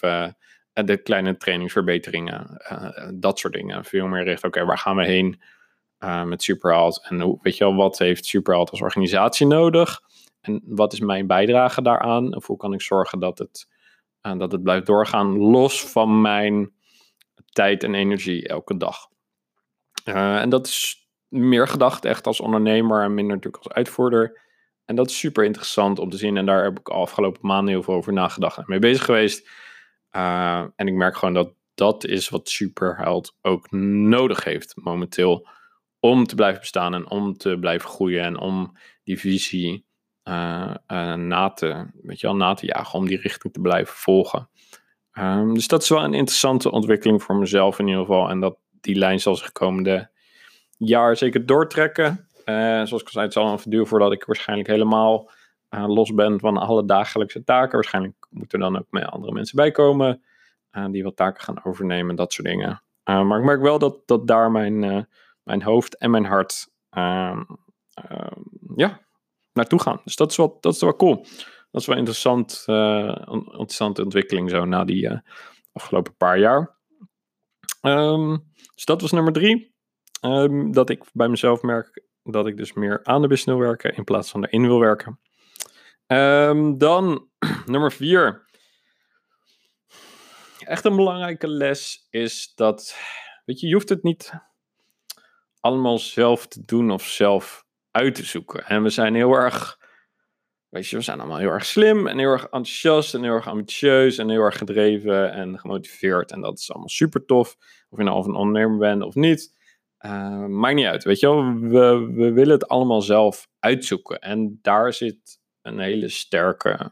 de 0.73 0.97
kleine 0.97 1.37
trainingsverbeteringen. 1.37 2.61
dat 3.13 3.39
soort 3.39 3.53
dingen. 3.53 3.85
Veel 3.85 4.07
meer 4.07 4.23
richt, 4.23 4.43
oké, 4.43 4.65
waar 4.65 4.77
gaan 4.77 4.95
we 4.95 5.05
heen 5.05 5.41
met 6.25 6.43
Superheld? 6.43 7.07
En 7.09 7.21
hoe, 7.21 7.39
weet 7.41 7.57
je 7.57 7.63
wel, 7.63 7.75
wat 7.75 7.97
heeft 7.97 8.25
Superheld 8.25 8.69
als 8.71 8.81
organisatie 8.81 9.47
nodig? 9.47 9.99
En 10.41 10.61
wat 10.65 10.93
is 10.93 10.99
mijn 10.99 11.27
bijdrage 11.27 11.81
daaraan? 11.81 12.35
Of 12.35 12.47
hoe 12.47 12.57
kan 12.57 12.73
ik 12.73 12.81
zorgen 12.81 13.19
dat 13.19 13.37
het, 13.37 13.67
dat 14.21 14.51
het 14.51 14.63
blijft 14.63 14.85
doorgaan 14.85 15.37
los 15.37 15.89
van 15.89 16.21
mijn 16.21 16.71
tijd 17.49 17.83
en 17.83 17.95
energie 17.95 18.47
elke 18.47 18.77
dag. 18.77 19.09
En 20.03 20.49
dat 20.49 20.67
is 20.67 21.09
meer 21.27 21.67
gedacht 21.67 22.05
echt 22.05 22.27
als 22.27 22.39
ondernemer 22.39 23.03
en 23.03 23.13
minder 23.13 23.35
natuurlijk 23.35 23.63
als 23.63 23.73
uitvoerder. 23.73 24.41
En 24.85 24.95
dat 24.95 25.09
is 25.09 25.19
super 25.19 25.43
interessant 25.43 25.99
om 25.99 26.09
te 26.09 26.17
zien. 26.17 26.37
En 26.37 26.45
daar 26.45 26.63
heb 26.63 26.79
ik 26.79 26.89
afgelopen 26.89 27.47
maanden 27.47 27.73
heel 27.73 27.83
veel 27.83 27.93
over 27.93 28.13
nagedacht 28.13 28.57
en 28.57 28.63
mee 28.67 28.79
bezig 28.79 29.05
geweest. 29.05 29.49
Uh, 30.15 30.65
en 30.75 30.87
ik 30.87 30.93
merk 30.93 31.17
gewoon 31.17 31.33
dat 31.33 31.53
dat 31.73 32.05
is 32.05 32.29
wat 32.29 32.49
Superheld 32.49 33.35
ook 33.41 33.71
nodig 33.71 34.43
heeft 34.43 34.73
momenteel. 34.75 35.47
Om 35.99 36.25
te 36.25 36.35
blijven 36.35 36.59
bestaan 36.59 36.93
en 36.93 37.09
om 37.09 37.37
te 37.37 37.57
blijven 37.59 37.89
groeien. 37.89 38.23
En 38.23 38.39
om 38.39 38.77
die 39.03 39.19
visie 39.19 39.85
uh, 40.23 40.75
na, 41.15 41.49
te, 41.49 41.85
weet 42.01 42.19
je 42.19 42.27
wel, 42.27 42.35
na 42.35 42.53
te 42.53 42.65
jagen. 42.65 42.99
Om 42.99 43.07
die 43.07 43.21
richting 43.21 43.53
te 43.53 43.61
blijven 43.61 43.95
volgen. 43.95 44.49
Um, 45.13 45.53
dus 45.53 45.67
dat 45.67 45.81
is 45.81 45.89
wel 45.89 46.03
een 46.03 46.13
interessante 46.13 46.71
ontwikkeling 46.71 47.23
voor 47.23 47.35
mezelf 47.35 47.79
in 47.79 47.87
ieder 47.87 48.01
geval. 48.01 48.29
En 48.29 48.39
dat 48.39 48.57
die 48.81 48.95
lijn 48.95 49.19
zal 49.19 49.35
zich 49.35 49.51
komende 49.51 50.09
jaar 50.77 51.17
zeker 51.17 51.45
doortrekken. 51.45 52.27
Zoals 52.45 52.91
ik 53.01 53.05
al 53.05 53.11
zei, 53.11 53.25
het 53.25 53.33
zal 53.33 53.53
even 53.53 53.69
duren 53.69 53.87
voordat 53.87 54.11
ik 54.11 54.25
waarschijnlijk 54.25 54.69
helemaal 54.69 55.29
uh, 55.71 55.87
los 55.87 56.13
ben 56.13 56.39
van 56.39 56.57
alle 56.57 56.85
dagelijkse 56.85 57.43
taken. 57.43 57.71
Waarschijnlijk 57.71 58.27
moeten 58.29 58.59
er 58.59 58.71
dan 58.71 58.79
ook 58.79 58.87
meer 58.89 59.05
andere 59.05 59.33
mensen 59.33 59.55
bij 59.55 59.71
komen. 59.71 60.23
Uh, 60.71 60.85
die 60.91 61.03
wat 61.03 61.15
taken 61.15 61.43
gaan 61.43 61.65
overnemen, 61.65 62.15
dat 62.15 62.33
soort 62.33 62.47
dingen. 62.47 62.83
maar 63.03 63.39
ik 63.39 63.45
merk 63.45 63.61
wel 63.61 63.79
dat, 63.79 63.97
dat 64.05 64.27
daar 64.27 64.51
mijn, 64.51 65.07
mijn 65.43 65.63
hoofd 65.63 65.97
en 65.97 66.11
mijn 66.11 66.25
hart 66.25 66.67
ehm, 66.89 67.43
ehm, 67.93 68.41
ja, 68.75 68.99
naartoe 69.53 69.81
gaan. 69.81 70.01
Dus 70.03 70.15
dat 70.15 70.31
is 70.31 70.37
wel, 70.37 70.57
dat 70.59 70.73
is 70.73 70.81
wel 70.81 70.95
cool 70.95 71.25
dat 71.71 71.81
is 71.81 71.87
wel 71.87 71.97
interessant, 71.97 72.63
uh, 72.67 73.21
interessante 73.29 74.03
ontwikkeling 74.03 74.49
zo 74.49 74.65
na 74.65 74.83
die 74.83 75.21
afgelopen 75.71 76.15
paar 76.15 76.39
jaar. 76.39 76.77
Ehm, 77.81 78.37
dus 78.75 78.85
dat 78.85 79.01
was 79.01 79.11
nummer 79.11 79.33
drie. 79.33 79.75
Dat 80.71 80.89
ik 80.89 81.03
bij 81.13 81.27
mezelf 81.27 81.61
merk 81.61 82.03
dat 82.23 82.47
ik 82.47 82.57
dus 82.57 82.73
meer 82.73 82.99
aan 83.03 83.21
de 83.21 83.27
bus 83.27 83.43
wil 83.43 83.57
werken 83.57 83.95
in 83.95 84.03
plaats 84.03 84.31
van 84.31 84.45
erin 84.45 84.61
wil 84.67 84.79
werken. 84.79 85.19
Ehm, 86.11 86.77
dan 86.77 87.29
nummer 87.65 87.91
vier. 87.91 88.45
Echt 90.59 90.85
een 90.85 90.95
belangrijke 90.95 91.47
les 91.47 92.07
is 92.09 92.51
dat, 92.55 92.95
weet 93.45 93.59
je, 93.59 93.67
je 93.67 93.73
hoeft 93.73 93.89
het 93.89 94.03
niet 94.03 94.31
allemaal 95.59 95.99
zelf 95.99 96.47
te 96.47 96.65
doen 96.65 96.91
of 96.91 97.07
zelf 97.07 97.65
uit 97.91 98.15
te 98.15 98.25
zoeken. 98.25 98.65
En 98.65 98.83
we 98.83 98.89
zijn 98.89 99.15
heel 99.15 99.33
erg, 99.33 99.79
weet 100.69 100.87
je, 100.87 100.95
we 100.95 101.01
zijn 101.01 101.19
allemaal 101.19 101.37
heel 101.37 101.49
erg 101.49 101.65
slim 101.65 102.07
en 102.07 102.17
heel 102.17 102.31
erg 102.31 102.43
enthousiast 102.43 103.13
en 103.13 103.23
heel 103.23 103.33
erg 103.33 103.47
ambitieus 103.47 104.17
en 104.17 104.29
heel 104.29 104.41
erg 104.41 104.57
gedreven 104.57 105.31
en 105.31 105.59
gemotiveerd. 105.59 106.31
En 106.31 106.41
dat 106.41 106.59
is 106.59 106.71
allemaal 106.71 106.89
super 106.89 107.25
tof. 107.25 107.55
Of 107.89 107.97
je 107.97 108.03
nou 108.03 108.17
of 108.17 108.25
een 108.25 108.35
ondernemer 108.35 108.77
bent 108.77 109.03
of 109.03 109.15
niet. 109.15 109.59
Uh, 110.05 110.45
maakt 110.45 110.75
niet 110.75 110.85
uit, 110.85 111.03
weet 111.03 111.19
je 111.19 111.27
wel. 111.27 111.59
We, 111.59 112.11
we 112.13 112.31
willen 112.31 112.53
het 112.53 112.67
allemaal 112.67 113.01
zelf 113.01 113.47
uitzoeken. 113.59 114.19
En 114.19 114.59
daar 114.61 114.93
zit 114.93 115.40
een 115.61 115.79
hele 115.79 116.09
sterke 116.09 116.91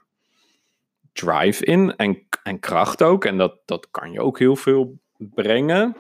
drive 1.14 1.66
in 1.66 1.96
en, 1.96 2.28
en 2.44 2.60
kracht 2.60 3.04
ook. 3.04 3.26
En 3.26 3.38
dat, 3.38 3.60
dat 3.66 3.88
kan 3.92 4.12
je 4.12 4.22
ook 4.22 4.40
heel 4.40 4.56
veel 4.56 5.00
brengen. 5.18 5.96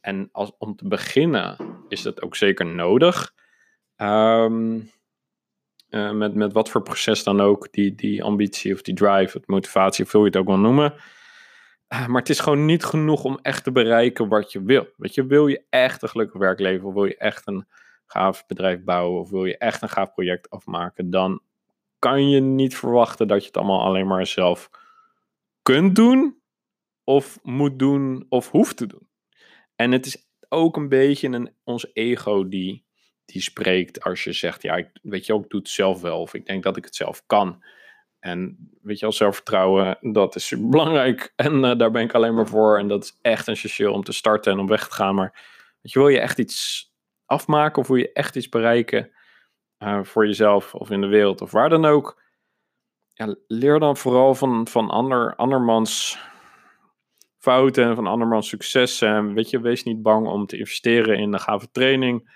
En 0.00 0.28
als, 0.32 0.52
om 0.58 0.76
te 0.76 0.88
beginnen 0.88 1.56
is 1.88 2.02
dat 2.02 2.22
ook 2.22 2.36
zeker 2.36 2.66
nodig. 2.66 3.34
Um, 3.96 4.90
uh, 5.90 6.10
met, 6.10 6.34
met 6.34 6.52
wat 6.52 6.70
voor 6.70 6.82
proces 6.82 7.24
dan 7.24 7.40
ook, 7.40 7.72
die, 7.72 7.94
die 7.94 8.22
ambitie 8.22 8.74
of 8.74 8.82
die 8.82 8.94
drive, 8.94 9.38
of 9.38 9.46
motivatie, 9.46 10.04
of 10.04 10.12
hoe 10.12 10.20
je 10.20 10.26
het 10.26 10.36
ook 10.36 10.46
wil 10.46 10.58
noemen. 10.58 10.94
Uh, 11.88 12.06
maar 12.06 12.20
het 12.20 12.30
is 12.30 12.40
gewoon 12.40 12.64
niet 12.64 12.84
genoeg 12.84 13.24
om 13.24 13.38
echt 13.42 13.64
te 13.64 13.72
bereiken 13.72 14.28
wat 14.28 14.52
je 14.52 14.62
wil. 14.62 14.88
Weet 14.96 15.14
je, 15.14 15.26
wil 15.26 15.46
je 15.46 15.64
echt 15.70 16.02
een 16.02 16.08
gelukkig 16.08 16.40
werkleven, 16.40 16.88
of 16.88 16.94
wil 16.94 17.04
je 17.04 17.16
echt 17.16 17.46
een 17.46 17.66
gaaf 18.06 18.46
bedrijf 18.46 18.82
bouwen, 18.82 19.20
of 19.20 19.30
wil 19.30 19.44
je 19.44 19.58
echt 19.58 19.82
een 19.82 19.88
gaaf 19.88 20.12
project 20.12 20.50
afmaken, 20.50 21.10
dan 21.10 21.40
kan 22.04 22.28
je 22.28 22.40
niet 22.40 22.76
verwachten 22.76 23.28
dat 23.28 23.40
je 23.40 23.46
het 23.46 23.56
allemaal 23.56 23.82
alleen 23.82 24.06
maar 24.06 24.26
zelf 24.26 24.70
kunt 25.62 25.96
doen, 25.96 26.40
of 27.04 27.38
moet 27.42 27.78
doen, 27.78 28.26
of 28.28 28.50
hoeft 28.50 28.76
te 28.76 28.86
doen. 28.86 29.08
En 29.76 29.92
het 29.92 30.06
is 30.06 30.28
ook 30.48 30.76
een 30.76 30.88
beetje 30.88 31.28
een, 31.28 31.54
ons 31.62 31.86
ego 31.92 32.48
die, 32.48 32.84
die 33.24 33.42
spreekt 33.42 34.02
als 34.02 34.24
je 34.24 34.32
zegt, 34.32 34.62
ja, 34.62 34.76
ik, 34.76 34.88
weet 35.02 35.26
je 35.26 35.32
ook, 35.34 35.44
ik 35.44 35.50
doe 35.50 35.60
het 35.60 35.68
zelf 35.68 36.00
wel, 36.00 36.20
of 36.20 36.34
ik 36.34 36.46
denk 36.46 36.62
dat 36.62 36.76
ik 36.76 36.84
het 36.84 36.94
zelf 36.94 37.22
kan. 37.26 37.64
En 38.18 38.70
weet 38.82 38.98
je 38.98 39.06
al, 39.06 39.12
zelfvertrouwen, 39.12 39.98
dat 40.00 40.34
is 40.34 40.54
belangrijk. 40.58 41.32
En 41.36 41.64
uh, 41.64 41.76
daar 41.76 41.90
ben 41.90 42.02
ik 42.02 42.14
alleen 42.14 42.34
maar 42.34 42.48
voor. 42.48 42.78
En 42.78 42.88
dat 42.88 43.04
is 43.04 43.18
echt 43.22 43.48
essentieel 43.48 43.92
om 43.92 44.02
te 44.02 44.12
starten 44.12 44.52
en 44.52 44.58
om 44.58 44.66
weg 44.66 44.88
te 44.88 44.94
gaan. 44.94 45.14
Maar 45.14 45.32
weet 45.80 45.92
je, 45.92 45.98
wil 45.98 46.08
je 46.08 46.20
echt 46.20 46.38
iets 46.38 46.92
afmaken 47.26 47.82
of 47.82 47.88
wil 47.88 47.96
je 47.96 48.12
echt 48.12 48.36
iets 48.36 48.48
bereiken 48.48 49.12
uh, 49.78 50.02
voor 50.02 50.26
jezelf 50.26 50.74
of 50.74 50.90
in 50.90 51.00
de 51.00 51.06
wereld 51.06 51.40
of 51.40 51.50
waar 51.50 51.68
dan 51.68 51.84
ook? 51.84 52.22
Ja, 53.08 53.34
leer 53.46 53.78
dan 53.78 53.96
vooral 53.96 54.34
van, 54.34 54.68
van 54.68 54.90
ander, 54.90 55.36
andermans 55.36 56.18
fouten 57.38 57.84
en 57.84 57.94
van 57.94 58.06
andermans 58.06 58.48
successen. 58.48 59.08
En 59.08 59.34
weet 59.34 59.50
je, 59.50 59.60
wees 59.60 59.82
niet 59.82 60.02
bang 60.02 60.26
om 60.26 60.46
te 60.46 60.58
investeren 60.58 61.18
in 61.18 61.32
een 61.32 61.40
gave 61.40 61.70
training 61.70 62.30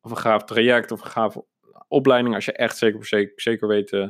of 0.00 0.10
een 0.10 0.16
gaaf 0.16 0.44
traject 0.44 0.90
of 0.90 1.00
een 1.00 1.10
gave 1.10 1.44
opleiding. 1.88 2.34
Als 2.34 2.44
je 2.44 2.52
echt 2.52 2.76
zeker, 2.76 3.06
zeker, 3.06 3.40
zeker 3.40 3.68
weet 3.68 3.92
uh, 3.92 4.08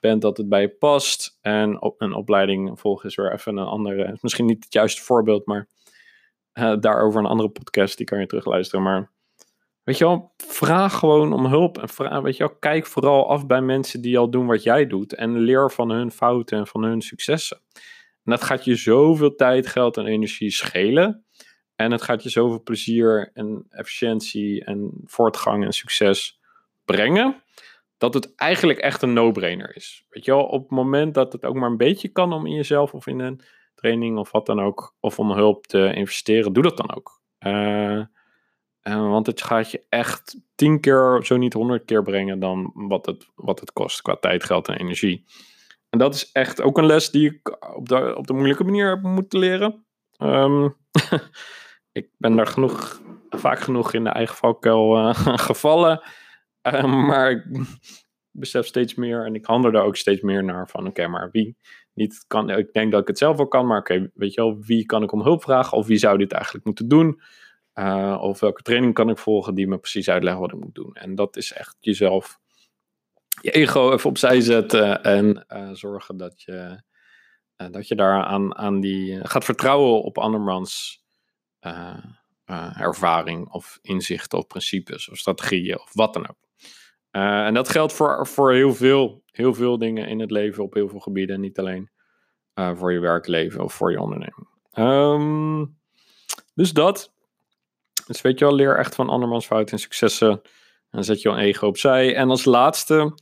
bent 0.00 0.22
dat 0.22 0.36
het 0.36 0.48
bij 0.48 0.60
je 0.60 0.68
past. 0.68 1.38
En 1.40 1.94
een 1.98 2.14
opleiding 2.14 2.80
volgen 2.80 3.08
is 3.08 3.14
weer 3.14 3.32
even 3.32 3.56
een 3.56 3.66
andere, 3.66 4.18
misschien 4.20 4.46
niet 4.46 4.64
het 4.64 4.72
juiste 4.72 5.02
voorbeeld, 5.02 5.46
maar 5.46 5.68
uh, 6.54 6.76
daarover 6.80 7.20
een 7.20 7.26
andere 7.26 7.48
podcast, 7.48 7.96
die 7.96 8.06
kan 8.06 8.20
je 8.20 8.26
terugluisteren. 8.26 8.84
Maar 8.84 9.10
weet 9.88 9.98
je 9.98 10.04
wel, 10.04 10.32
vraag 10.36 10.98
gewoon 10.98 11.32
om 11.32 11.46
hulp 11.46 11.78
en 11.78 11.88
vraag, 11.88 12.20
weet 12.20 12.36
je 12.36 12.46
wel, 12.46 12.56
kijk 12.56 12.86
vooral 12.86 13.28
af 13.28 13.46
bij 13.46 13.60
mensen 13.60 14.00
die 14.00 14.18
al 14.18 14.30
doen 14.30 14.46
wat 14.46 14.62
jij 14.62 14.86
doet 14.86 15.14
en 15.14 15.38
leer 15.38 15.70
van 15.70 15.90
hun 15.90 16.10
fouten 16.10 16.58
en 16.58 16.66
van 16.66 16.82
hun 16.82 17.00
successen. 17.00 17.60
En 18.24 18.30
dat 18.30 18.42
gaat 18.42 18.64
je 18.64 18.74
zoveel 18.74 19.34
tijd, 19.34 19.66
geld 19.66 19.96
en 19.96 20.06
energie 20.06 20.50
schelen. 20.50 21.24
En 21.76 21.92
het 21.92 22.02
gaat 22.02 22.22
je 22.22 22.28
zoveel 22.28 22.62
plezier 22.62 23.30
en 23.34 23.66
efficiëntie 23.70 24.64
en 24.64 24.90
voortgang 25.04 25.64
en 25.64 25.72
succes 25.72 26.40
brengen 26.84 27.42
dat 27.98 28.14
het 28.14 28.34
eigenlijk 28.34 28.78
echt 28.78 29.02
een 29.02 29.12
no-brainer 29.12 29.76
is. 29.76 30.04
Weet 30.08 30.24
je 30.24 30.30
wel, 30.30 30.44
op 30.44 30.60
het 30.62 30.70
moment 30.70 31.14
dat 31.14 31.32
het 31.32 31.44
ook 31.44 31.54
maar 31.54 31.70
een 31.70 31.76
beetje 31.76 32.08
kan 32.08 32.32
om 32.32 32.46
in 32.46 32.54
jezelf 32.54 32.94
of 32.94 33.06
in 33.06 33.18
een 33.18 33.40
training 33.74 34.18
of 34.18 34.30
wat 34.30 34.46
dan 34.46 34.60
ook, 34.60 34.96
of 35.00 35.18
om 35.18 35.32
hulp 35.32 35.66
te 35.66 35.92
investeren, 35.94 36.52
doe 36.52 36.62
dat 36.62 36.76
dan 36.76 36.94
ook. 36.94 37.20
Uh, 37.46 38.02
uh, 38.82 39.10
want 39.10 39.26
het 39.26 39.42
gaat 39.42 39.70
je 39.70 39.84
echt 39.88 40.36
tien 40.54 40.80
keer, 40.80 41.20
zo 41.24 41.36
niet 41.36 41.52
honderd 41.52 41.84
keer 41.84 42.02
brengen 42.02 42.38
dan 42.38 42.72
wat 42.74 43.06
het, 43.06 43.26
wat 43.34 43.60
het 43.60 43.72
kost 43.72 44.02
qua 44.02 44.16
tijd, 44.16 44.44
geld 44.44 44.68
en 44.68 44.78
energie. 44.78 45.24
En 45.90 45.98
dat 45.98 46.14
is 46.14 46.32
echt 46.32 46.62
ook 46.62 46.78
een 46.78 46.86
les 46.86 47.10
die 47.10 47.30
ik 47.30 47.74
op 47.76 47.88
de, 47.88 48.16
op 48.16 48.26
de 48.26 48.32
moeilijke 48.32 48.64
manier 48.64 48.88
heb 48.88 49.02
moeten 49.02 49.38
leren. 49.38 49.86
Um, 50.22 50.76
ik 51.92 52.08
ben 52.16 52.36
daar 52.36 52.46
genoeg, 52.46 53.02
vaak 53.30 53.60
genoeg 53.60 53.92
in 53.92 54.04
de 54.04 54.10
eigen 54.10 54.36
valkuil 54.36 54.98
uh, 54.98 55.14
gevallen. 55.48 56.02
Uh, 56.62 57.06
maar 57.06 57.30
ik 57.30 57.44
besef 58.30 58.66
steeds 58.66 58.94
meer 58.94 59.24
en 59.24 59.34
ik 59.34 59.46
handel 59.46 59.72
daar 59.72 59.84
ook 59.84 59.96
steeds 59.96 60.20
meer 60.20 60.44
naar 60.44 60.68
van 60.68 60.86
oké, 60.86 61.06
maar 61.06 61.28
wie 61.30 61.56
niet 61.94 62.24
kan, 62.26 62.50
ik 62.50 62.72
denk 62.72 62.92
dat 62.92 63.00
ik 63.00 63.08
het 63.08 63.18
zelf 63.18 63.36
wel 63.36 63.48
kan, 63.48 63.66
maar 63.66 63.78
oké, 63.78 64.10
weet 64.14 64.34
je 64.34 64.40
wel, 64.40 64.58
wie 64.60 64.86
kan 64.86 65.02
ik 65.02 65.12
om 65.12 65.22
hulp 65.22 65.42
vragen 65.42 65.78
of 65.78 65.86
wie 65.86 65.98
zou 65.98 66.18
dit 66.18 66.32
eigenlijk 66.32 66.64
moeten 66.64 66.88
doen? 66.88 67.20
Uh, 67.78 68.18
of 68.20 68.40
welke 68.40 68.62
training 68.62 68.94
kan 68.94 69.10
ik 69.10 69.18
volgen 69.18 69.54
die 69.54 69.66
me 69.66 69.78
precies 69.78 70.08
uitleggen 70.08 70.40
wat 70.40 70.52
ik 70.52 70.60
moet 70.60 70.74
doen? 70.74 70.94
En 70.94 71.14
dat 71.14 71.36
is 71.36 71.52
echt 71.52 71.76
jezelf, 71.80 72.38
je 73.40 73.50
ego 73.50 73.92
even 73.92 74.10
opzij 74.10 74.40
zetten 74.40 75.02
en 75.02 75.46
uh, 75.48 75.70
zorgen 75.72 76.16
dat 76.16 76.42
je, 76.42 76.82
uh, 77.56 77.68
dat 77.70 77.88
je 77.88 77.94
daar 77.94 78.24
aan, 78.24 78.56
aan 78.56 78.80
die, 78.80 79.26
gaat 79.26 79.44
vertrouwen 79.44 80.02
op 80.02 80.18
andermans 80.18 81.02
ervaring 82.78 83.52
of 83.52 83.78
inzichten 83.82 84.38
of 84.38 84.46
principes 84.46 85.08
of 85.08 85.18
strategieën 85.18 85.80
of 85.80 85.94
wat 85.94 86.12
dan 86.14 86.28
ook. 86.28 86.48
En 87.10 87.54
dat 87.54 87.68
geldt 87.68 87.92
voor, 87.92 88.26
voor 88.26 88.52
heel, 88.52 88.74
veel, 88.74 89.22
heel 89.26 89.54
veel 89.54 89.78
dingen 89.78 90.08
in 90.08 90.20
het 90.20 90.30
leven 90.30 90.64
op 90.64 90.74
heel 90.74 90.88
veel 90.88 90.98
gebieden. 90.98 91.40
Niet 91.40 91.58
alleen 91.58 91.90
voor 92.54 92.92
je 92.92 92.98
werkleven 92.98 93.64
of 93.64 93.74
voor 93.74 93.90
je 93.90 94.00
onderneming. 94.00 94.48
Um, 94.74 95.78
dus 96.54 96.72
dat. 96.72 97.16
Dus 98.08 98.20
weet 98.20 98.38
je 98.38 98.44
wel, 98.44 98.54
leer 98.54 98.76
echt 98.76 98.94
van 98.94 99.08
andermans 99.08 99.46
fouten 99.46 99.72
en 99.72 99.80
successen. 99.80 100.40
En 100.90 101.04
zet 101.04 101.22
je 101.22 101.28
een 101.28 101.38
ego 101.38 101.66
opzij. 101.66 102.14
En 102.14 102.30
als 102.30 102.44
laatste, 102.44 103.14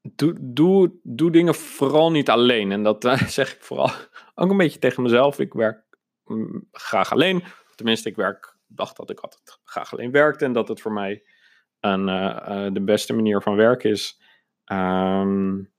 doe, 0.00 0.36
doe, 0.40 0.98
doe 1.02 1.30
dingen 1.30 1.54
vooral 1.54 2.10
niet 2.10 2.30
alleen. 2.30 2.72
En 2.72 2.82
dat 2.82 3.04
uh, 3.04 3.22
zeg 3.38 3.54
ik 3.54 3.62
vooral 3.62 3.90
ook 4.34 4.50
een 4.50 4.56
beetje 4.56 4.78
tegen 4.78 5.02
mezelf. 5.02 5.38
Ik 5.38 5.52
werk 5.52 5.84
mm, 6.24 6.68
graag 6.72 7.12
alleen. 7.12 7.44
Tenminste, 7.74 8.08
ik 8.08 8.16
werk, 8.16 8.56
dacht 8.66 8.96
dat 8.96 9.10
ik 9.10 9.20
altijd 9.20 9.60
graag 9.64 9.92
alleen 9.92 10.10
werkte. 10.10 10.44
En 10.44 10.52
dat 10.52 10.68
het 10.68 10.80
voor 10.80 10.92
mij 10.92 11.22
een, 11.80 12.08
uh, 12.08 12.72
de 12.72 12.82
beste 12.82 13.12
manier 13.12 13.42
van 13.42 13.56
werken 13.56 13.90
is. 13.90 14.20
Um, 14.72 15.73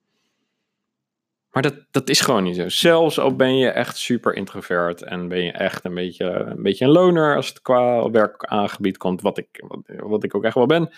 maar 1.55 1.63
dat, 1.63 1.85
dat 1.91 2.09
is 2.09 2.21
gewoon 2.21 2.43
niet 2.43 2.55
zo. 2.55 2.69
Zelfs 2.69 3.19
al 3.19 3.35
ben 3.35 3.57
je 3.57 3.69
echt 3.69 3.97
super 3.97 4.33
introvert 4.33 5.01
en 5.01 5.27
ben 5.27 5.43
je 5.43 5.51
echt 5.51 5.85
een 5.85 5.93
beetje 5.93 6.25
een, 6.25 6.63
beetje 6.63 6.85
een 6.85 6.91
loner 6.91 7.35
als 7.35 7.47
het 7.47 7.61
qua 7.61 8.09
werkaangebied 8.09 8.97
komt, 8.97 9.21
wat 9.21 9.37
ik, 9.37 9.63
wat, 9.85 10.23
ik 10.23 10.35
ook 10.35 10.43
echt 10.43 10.55
wel 10.55 10.65
ben. 10.65 10.93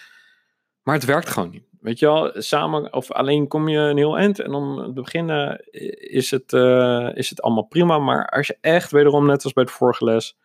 Maar 0.84 0.96
het 0.96 1.06
werkt 1.06 1.30
gewoon 1.30 1.50
niet. 1.50 1.64
Weet 1.80 2.00
je 2.00 2.06
wel, 2.06 2.32
samen 2.34 2.94
of 2.94 3.12
alleen 3.12 3.48
kom 3.48 3.68
je 3.68 3.78
een 3.78 3.98
heel 3.98 4.18
eind. 4.18 4.40
En 4.40 4.54
om 4.54 4.94
te 4.94 5.02
beginnen 5.02 5.60
is 6.12 6.32
het, 6.32 6.52
uh, 6.52 7.10
is 7.14 7.30
het 7.30 7.42
allemaal 7.42 7.66
prima. 7.66 8.00
Maar 8.00 8.30
als 8.30 8.48
je 8.48 8.58
echt, 8.62 8.92
wederom 8.92 9.26
net 9.26 9.44
als 9.44 9.54
bij 9.54 9.64
de 9.64 9.72
vorige 9.72 10.04
les, 10.04 10.38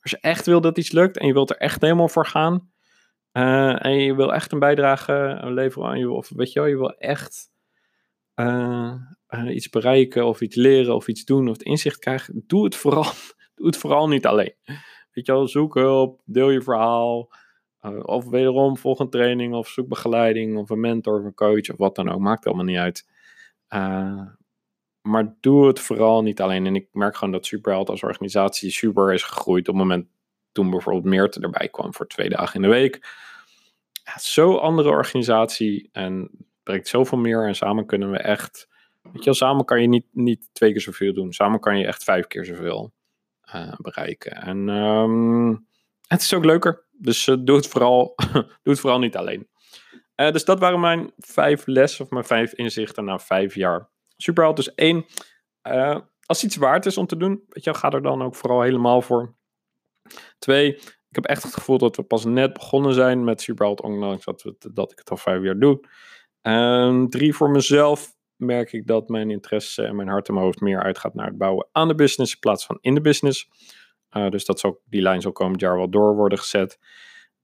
als 0.00 0.10
je 0.10 0.18
echt 0.20 0.46
wil 0.46 0.60
dat 0.60 0.78
iets 0.78 0.92
lukt 0.92 1.18
en 1.18 1.26
je 1.26 1.32
wilt 1.32 1.50
er 1.50 1.56
echt 1.56 1.80
helemaal 1.80 2.08
voor 2.08 2.26
gaan, 2.26 2.70
uh, 3.32 3.84
en 3.84 3.92
je 3.92 4.14
wil 4.14 4.34
echt 4.34 4.52
een 4.52 4.58
bijdrage 4.58 5.40
leveren 5.44 5.88
aan 5.88 5.98
je, 5.98 6.10
of 6.10 6.28
weet 6.28 6.52
je 6.52 6.60
wel, 6.60 6.68
je 6.68 6.78
wil 6.78 6.94
echt 6.94 7.50
uh, 8.34 8.94
uh, 9.30 9.54
iets 9.54 9.68
bereiken 9.68 10.26
of 10.26 10.40
iets 10.40 10.56
leren 10.56 10.94
of 10.94 11.08
iets 11.08 11.24
doen 11.24 11.48
of 11.48 11.52
het 11.52 11.62
inzicht 11.62 11.98
krijgen, 11.98 12.44
doe 12.46 12.64
het 12.64 12.76
vooral, 12.76 13.12
doe 13.56 13.66
het 13.66 13.76
vooral 13.76 14.08
niet 14.08 14.26
alleen. 14.26 14.54
Weet 15.12 15.26
je 15.26 15.32
wel, 15.32 15.48
zoek 15.48 15.74
hulp, 15.74 16.20
deel 16.24 16.50
je 16.50 16.62
verhaal, 16.62 17.30
of 18.02 18.28
wederom 18.28 18.76
volg 18.76 18.98
een 18.98 19.10
training 19.10 19.54
of 19.54 19.68
zoek 19.68 19.88
begeleiding 19.88 20.56
of 20.56 20.70
een 20.70 20.80
mentor 20.80 21.18
of 21.18 21.24
een 21.24 21.34
coach 21.34 21.70
of 21.70 21.76
wat 21.76 21.94
dan 21.94 22.10
ook, 22.10 22.20
maakt 22.20 22.46
allemaal 22.46 22.64
niet 22.64 22.78
uit. 22.78 23.06
maar 25.00 25.36
doe 25.40 25.66
het 25.66 25.80
vooral 25.80 26.22
niet 26.22 26.40
alleen. 26.40 26.66
En 26.66 26.74
ik 26.74 26.88
merk 26.92 27.16
gewoon 27.16 27.32
dat 27.32 27.46
Superheld 27.46 27.88
als 27.88 28.02
organisatie 28.02 28.70
super 28.70 29.12
is 29.12 29.22
gegroeid 29.22 29.68
op 29.68 29.74
het 29.74 29.84
moment 29.84 30.06
toen 30.52 30.70
bijvoorbeeld 30.70 31.04
Meert 31.04 31.36
erbij 31.36 31.68
kwam 31.68 31.94
voor 31.94 32.06
twee 32.06 32.28
dagen 32.28 32.54
in 32.54 32.62
de 32.62 32.68
week. 32.68 33.16
Ja, 34.04 34.18
zo 34.18 34.56
andere 34.56 34.88
organisatie 34.88 35.88
en 35.92 36.30
brengt 36.62 36.88
zoveel 36.88 37.18
meer 37.18 37.46
en 37.46 37.54
samen 37.54 37.86
kunnen 37.86 38.10
we 38.10 38.18
echt 38.18 38.68
Weet 39.12 39.24
je 39.24 39.24
wel, 39.24 39.34
samen 39.34 39.64
kan 39.64 39.80
je 39.80 39.88
niet, 39.88 40.06
niet 40.12 40.48
twee 40.52 40.72
keer 40.72 40.80
zoveel 40.80 41.14
doen. 41.14 41.32
Samen 41.32 41.60
kan 41.60 41.78
je 41.78 41.86
echt 41.86 42.04
vijf 42.04 42.26
keer 42.26 42.44
zoveel 42.44 42.92
uh, 43.54 43.72
bereiken. 43.76 44.32
En 44.32 44.68
um, 44.68 45.66
het 46.06 46.20
is 46.20 46.34
ook 46.34 46.44
leuker. 46.44 46.86
Dus 46.92 47.26
uh, 47.26 47.36
doe, 47.40 47.56
het 47.56 47.68
vooral, 47.68 48.14
doe 48.62 48.72
het 48.72 48.80
vooral 48.80 48.98
niet 48.98 49.16
alleen. 49.16 49.48
Uh, 50.16 50.30
dus 50.30 50.44
dat 50.44 50.58
waren 50.58 50.80
mijn 50.80 51.12
vijf 51.16 51.66
lessen 51.66 52.04
of 52.04 52.10
mijn 52.10 52.24
vijf 52.24 52.52
inzichten 52.52 53.04
na 53.04 53.18
vijf 53.18 53.54
jaar. 53.54 53.90
Superheld. 54.16 54.56
Dus 54.56 54.74
één, 54.74 55.04
als 56.26 56.44
iets 56.44 56.56
waard 56.56 56.86
is 56.86 56.98
om 56.98 57.06
te 57.06 57.16
doen, 57.16 57.44
weet 57.48 57.64
je, 57.64 57.74
ga 57.74 57.90
er 57.90 58.02
dan 58.02 58.22
ook 58.22 58.34
vooral 58.34 58.62
helemaal 58.62 59.02
voor. 59.02 59.36
Twee, 60.38 60.74
ik 61.08 61.14
heb 61.14 61.24
echt 61.24 61.42
het 61.42 61.54
gevoel 61.54 61.78
dat 61.78 61.96
we 61.96 62.02
pas 62.02 62.24
net 62.24 62.52
begonnen 62.52 62.94
zijn 62.94 63.24
met 63.24 63.40
Superheld, 63.40 63.82
ondanks 63.82 64.24
dat, 64.24 64.56
dat 64.72 64.92
ik 64.92 64.98
het 64.98 65.10
al 65.10 65.16
vijf 65.16 65.42
jaar 65.42 65.58
doe. 65.58 65.80
Um, 66.42 67.08
drie, 67.10 67.34
voor 67.34 67.50
mezelf 67.50 68.16
merk 68.38 68.72
ik 68.72 68.86
dat 68.86 69.08
mijn 69.08 69.30
interesse 69.30 69.82
en 69.82 69.96
mijn 69.96 70.08
hart 70.08 70.28
en 70.28 70.34
mijn 70.34 70.46
hoofd 70.46 70.60
meer 70.60 70.82
uitgaat 70.82 71.14
naar 71.14 71.26
het 71.26 71.38
bouwen 71.38 71.68
aan 71.72 71.88
de 71.88 71.94
business 71.94 72.32
in 72.32 72.40
plaats 72.40 72.66
van 72.66 72.78
in 72.80 72.94
de 72.94 73.00
business. 73.00 73.48
Uh, 74.16 74.30
dus 74.30 74.44
dat 74.44 74.60
zal, 74.60 74.80
die 74.84 75.02
lijn 75.02 75.20
zal 75.20 75.32
komend 75.32 75.60
jaar 75.60 75.76
wel 75.76 75.90
door 75.90 76.14
worden 76.14 76.38
gezet. 76.38 76.78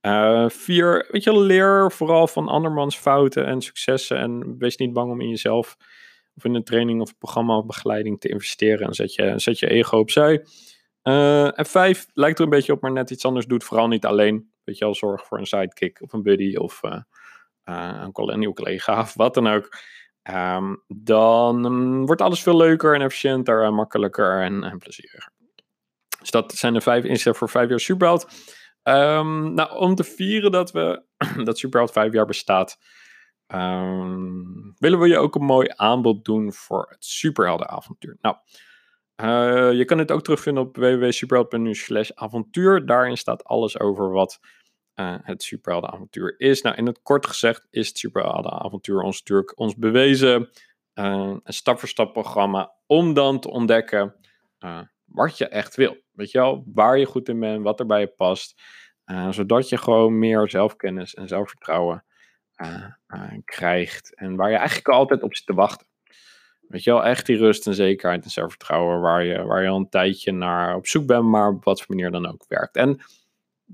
Uh, 0.02 0.48
vier, 0.48 1.08
weet 1.10 1.24
je, 1.24 1.38
leer 1.38 1.92
vooral 1.92 2.26
van 2.26 2.48
andermans 2.48 2.96
fouten 2.96 3.46
en 3.46 3.60
successen. 3.60 4.18
En 4.18 4.58
wees 4.58 4.76
niet 4.76 4.92
bang 4.92 5.10
om 5.10 5.20
in 5.20 5.28
jezelf 5.28 5.76
of 6.36 6.44
in 6.44 6.54
een 6.54 6.64
training 6.64 7.00
of 7.00 7.18
programma 7.18 7.56
of 7.56 7.66
begeleiding 7.66 8.20
te 8.20 8.28
investeren. 8.28 8.86
En 8.86 8.94
zet 8.94 9.14
je, 9.14 9.32
zet 9.36 9.58
je 9.58 9.68
ego 9.68 9.98
opzij. 9.98 10.46
Uh, 11.02 11.58
en 11.58 11.66
vijf, 11.66 12.06
lijkt 12.12 12.38
er 12.38 12.44
een 12.44 12.50
beetje 12.50 12.72
op, 12.72 12.80
maar 12.80 12.92
net 12.92 13.10
iets 13.10 13.24
anders 13.24 13.46
doet. 13.46 13.64
Vooral 13.64 13.88
niet 13.88 14.04
alleen. 14.04 14.52
Weet 14.64 14.78
je 14.78 14.84
wel, 14.84 14.94
zorg 14.94 15.26
voor 15.26 15.38
een 15.38 15.46
sidekick 15.46 16.02
of 16.02 16.12
een 16.12 16.22
buddy 16.22 16.56
of 16.56 16.80
een, 16.82 17.04
een 17.64 18.12
collega 18.52 19.00
of 19.00 19.14
wat 19.14 19.34
dan 19.34 19.46
ook. 19.46 19.68
Um, 20.30 20.82
dan 20.86 21.64
um, 21.64 22.06
wordt 22.06 22.20
alles 22.20 22.42
veel 22.42 22.56
leuker 22.56 22.94
en 22.94 23.00
efficiënter 23.00 23.64
en 23.64 23.74
makkelijker 23.74 24.42
en, 24.42 24.64
en 24.64 24.78
plezieriger. 24.78 25.32
Dus 26.20 26.30
dat 26.30 26.52
zijn 26.52 26.72
de 26.72 26.80
vijf 26.80 27.04
inzetten 27.04 27.34
voor 27.34 27.48
vijf 27.48 27.68
jaar 27.68 27.80
Superheld. 27.80 28.26
Um, 28.82 29.54
nou, 29.54 29.76
om 29.78 29.94
te 29.94 30.04
vieren 30.04 30.50
dat, 30.50 30.72
we, 30.72 31.02
dat 31.44 31.58
Superheld 31.58 31.92
vijf 31.92 32.12
jaar 32.12 32.26
bestaat, 32.26 32.78
willen 34.78 34.98
we 34.98 35.08
je 35.08 35.18
ook 35.18 35.34
een 35.34 35.44
mooi 35.44 35.68
aanbod 35.74 36.24
doen 36.24 36.52
voor 36.52 36.86
het 36.88 37.04
Superheldenavontuur. 37.04 38.16
Nou, 38.20 38.36
uh, 39.22 39.72
je 39.72 39.84
kan 39.84 39.98
het 39.98 40.12
ook 40.12 40.22
terugvinden 40.22 40.62
op 40.62 40.76
www.superheld.nu 40.76 41.74
slash 41.74 42.10
avontuur. 42.10 42.86
Daarin 42.86 43.16
staat 43.16 43.44
alles 43.44 43.78
over 43.80 44.10
wat 44.10 44.40
uh, 44.94 45.16
het 45.22 45.42
superheldenavontuur 45.42 46.34
is. 46.38 46.62
Nou, 46.62 46.76
in 46.76 46.86
het 46.86 47.02
kort 47.02 47.26
gezegd 47.26 47.66
is 47.70 47.88
het 47.88 47.98
superheldenavontuur 47.98 49.00
ons 49.00 49.18
natuurlijk 49.18 49.58
ons 49.58 49.76
bewezen 49.76 50.50
uh, 50.94 51.36
stap-voor-stap 51.44 52.12
programma 52.12 52.72
om 52.86 53.14
dan 53.14 53.40
te 53.40 53.50
ontdekken 53.50 54.14
uh, 54.58 54.80
wat 55.04 55.38
je 55.38 55.48
echt 55.48 55.76
wil. 55.76 55.96
Weet 56.12 56.30
je 56.30 56.38
wel, 56.38 56.64
waar 56.74 56.98
je 56.98 57.06
goed 57.06 57.28
in 57.28 57.40
bent, 57.40 57.62
wat 57.62 57.80
er 57.80 57.86
bij 57.86 58.00
je 58.00 58.06
past. 58.06 58.62
zodat 59.30 59.68
je 59.68 59.76
gewoon 59.76 60.18
meer 60.18 60.50
zelfkennis 60.50 61.14
en 61.14 61.28
zelfvertrouwen 61.28 62.04
krijgt. 63.44 64.14
En 64.14 64.36
waar 64.36 64.50
je 64.50 64.56
eigenlijk 64.56 64.88
altijd 64.88 65.22
op 65.22 65.34
zit 65.34 65.46
te 65.46 65.54
wachten. 65.54 65.86
Weet 66.68 66.84
je 66.84 66.90
wel, 66.90 67.04
echt 67.04 67.26
die 67.26 67.36
rust 67.36 67.66
en 67.66 67.74
zekerheid 67.74 68.24
en 68.24 68.30
zelfvertrouwen 68.30 69.00
waar 69.00 69.24
je, 69.24 69.42
waar 69.42 69.62
je 69.62 69.68
al 69.68 69.76
een 69.76 69.88
tijdje 69.88 70.32
naar 70.32 70.76
op 70.76 70.86
zoek 70.86 71.06
bent, 71.06 71.24
maar 71.24 71.48
op 71.48 71.64
wat 71.64 71.82
voor 71.82 71.94
manier 71.94 72.10
dan 72.10 72.26
ook 72.26 72.44
werkt. 72.48 72.76
En 72.76 73.00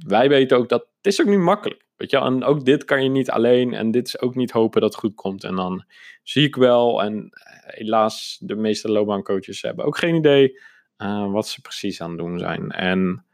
wij 0.07 0.29
weten 0.29 0.57
ook 0.57 0.69
dat 0.69 0.81
het 0.81 1.13
is 1.13 1.21
ook 1.21 1.27
niet 1.27 1.39
makkelijk. 1.39 1.85
Weet 1.97 2.11
je, 2.11 2.19
en 2.19 2.45
ook 2.45 2.65
dit 2.65 2.85
kan 2.85 3.03
je 3.03 3.09
niet 3.09 3.31
alleen. 3.31 3.75
En 3.75 3.91
dit 3.91 4.07
is 4.07 4.21
ook 4.21 4.35
niet 4.35 4.51
hopen 4.51 4.81
dat 4.81 4.91
het 4.91 5.01
goed 5.01 5.15
komt. 5.15 5.45
En 5.45 5.55
dan 5.55 5.85
zie 6.23 6.47
ik 6.47 6.57
wel. 6.57 7.03
En 7.03 7.29
eh, 7.31 7.53
helaas, 7.63 8.39
de 8.41 8.57
meeste 8.57 8.91
loopbaancoaches 8.91 9.63
hebben 9.63 9.85
ook 9.85 9.99
geen 9.99 10.15
idee 10.15 10.59
uh, 10.99 11.33
wat 11.33 11.49
ze 11.49 11.61
precies 11.61 12.01
aan 12.01 12.09
het 12.09 12.19
doen 12.19 12.39
zijn. 12.39 12.71
En 12.71 13.25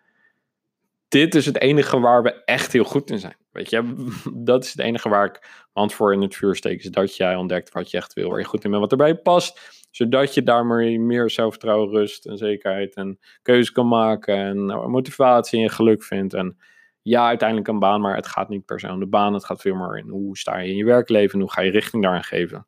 dit 1.08 1.35
is 1.35 1.46
het 1.46 1.61
enige 1.61 2.00
waar 2.00 2.23
we 2.23 2.44
echt 2.44 2.72
heel 2.72 2.85
goed 2.85 3.11
in 3.11 3.18
zijn. 3.18 3.37
Weet 3.52 3.70
je, 3.70 4.07
dat 4.50 4.64
is 4.64 4.70
het 4.70 4.81
enige 4.81 5.09
waar 5.09 5.26
ik 5.26 5.66
hand 5.72 5.94
voor 5.94 6.12
in 6.12 6.22
het 6.22 6.37
vuur 6.37 6.57
steek. 6.57 6.85
Is 6.85 6.90
dat 6.90 7.16
jij 7.16 7.35
ontdekt 7.35 7.72
wat 7.72 7.90
je 7.90 7.96
echt 7.96 8.12
wil, 8.12 8.31
waar 8.31 8.38
je 8.38 8.44
goed 8.44 8.64
in 8.64 8.70
bent, 8.70 8.83
wat 8.83 8.90
erbij 8.90 9.14
past. 9.14 9.86
Zodat 9.96 10.35
je 10.35 10.42
daarmee 10.42 11.00
meer 11.00 11.30
zelfvertrouwen, 11.30 11.90
rust 11.90 12.26
en 12.26 12.37
zekerheid 12.37 12.94
en 12.94 13.18
keuze 13.42 13.72
kan 13.72 13.88
maken. 13.88 14.37
En 14.37 14.64
nou, 14.64 14.88
motivatie 14.88 15.62
en 15.62 15.70
geluk 15.70 16.02
vindt. 16.02 16.35
En 16.35 16.56
ja, 17.02 17.26
uiteindelijk 17.26 17.68
een 17.68 17.78
baan, 17.78 18.00
maar 18.00 18.16
het 18.16 18.26
gaat 18.26 18.48
niet 18.48 18.64
per 18.64 18.80
se 18.80 18.88
om 18.88 18.98
de 18.98 19.06
baan. 19.06 19.35
Het 19.35 19.44
gaat 19.44 19.61
veel 19.61 19.74
meer 19.74 19.98
in 19.98 20.09
hoe 20.09 20.38
sta 20.38 20.59
je 20.59 20.70
in 20.70 20.76
je 20.76 20.85
werkleven, 20.85 21.40
hoe 21.40 21.50
ga 21.50 21.61
je 21.61 21.70
richting 21.70 22.02
daarin 22.02 22.24
geven. 22.24 22.66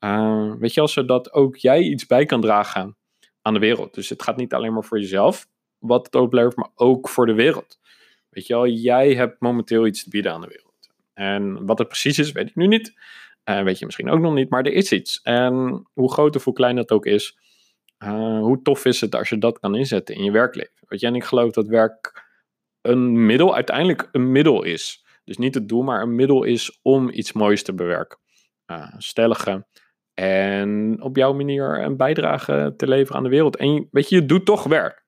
Uh, 0.00 0.52
weet 0.58 0.74
je 0.74 0.80
wel, 0.80 0.88
zodat 0.88 1.32
ook 1.32 1.56
jij 1.56 1.80
iets 1.80 2.06
bij 2.06 2.24
kan 2.24 2.40
dragen 2.40 2.96
aan 3.42 3.54
de 3.54 3.60
wereld. 3.60 3.94
Dus 3.94 4.08
het 4.08 4.22
gaat 4.22 4.36
niet 4.36 4.54
alleen 4.54 4.72
maar 4.72 4.84
voor 4.84 5.00
jezelf, 5.00 5.46
wat 5.78 6.06
het 6.06 6.14
oplevert, 6.14 6.56
maar 6.56 6.70
ook 6.74 7.08
voor 7.08 7.26
de 7.26 7.34
wereld. 7.34 7.78
Weet 8.30 8.46
je 8.46 8.54
wel, 8.54 8.66
jij 8.66 9.14
hebt 9.14 9.40
momenteel 9.40 9.86
iets 9.86 10.04
te 10.04 10.10
bieden 10.10 10.32
aan 10.32 10.40
de 10.40 10.48
wereld. 10.48 10.90
En 11.14 11.66
wat 11.66 11.78
het 11.78 11.88
precies 11.88 12.18
is, 12.18 12.32
weet 12.32 12.48
ik 12.48 12.56
nu 12.56 12.66
niet. 12.66 12.94
Uh, 13.50 13.62
weet 13.62 13.78
je 13.78 13.84
misschien 13.84 14.10
ook 14.10 14.20
nog 14.20 14.34
niet, 14.34 14.50
maar 14.50 14.64
er 14.64 14.72
is 14.72 14.92
iets. 14.92 15.20
En 15.22 15.82
hoe 15.92 16.12
groot 16.12 16.36
of 16.36 16.44
hoe 16.44 16.54
klein 16.54 16.76
dat 16.76 16.90
ook 16.90 17.06
is, 17.06 17.38
uh, 18.04 18.38
hoe 18.38 18.62
tof 18.62 18.84
is 18.84 19.00
het 19.00 19.14
als 19.14 19.28
je 19.28 19.38
dat 19.38 19.58
kan 19.58 19.74
inzetten 19.74 20.14
in 20.14 20.24
je 20.24 20.30
werkleven. 20.30 20.72
Weet 20.88 21.00
je, 21.00 21.06
en 21.06 21.14
ik 21.14 21.24
geloof 21.24 21.52
dat 21.52 21.66
werk 21.66 22.24
een 22.80 23.26
middel 23.26 23.54
uiteindelijk 23.54 24.08
een 24.12 24.32
middel 24.32 24.62
is. 24.62 25.04
Dus 25.24 25.36
niet 25.36 25.54
het 25.54 25.68
doel, 25.68 25.82
maar 25.82 26.02
een 26.02 26.14
middel 26.14 26.42
is 26.42 26.78
om 26.82 27.10
iets 27.10 27.32
moois 27.32 27.62
te 27.62 27.74
bewerken. 27.74 28.18
Uh. 28.66 29.56
En 30.14 30.96
op 31.02 31.16
jouw 31.16 31.32
manier 31.32 31.80
een 31.80 31.96
bijdrage 31.96 32.74
te 32.76 32.88
leveren 32.88 33.16
aan 33.16 33.22
de 33.22 33.28
wereld. 33.28 33.56
En 33.56 33.88
weet 33.90 34.08
je, 34.08 34.14
je 34.16 34.26
doet 34.26 34.46
toch 34.46 34.64
werk. 34.64 35.04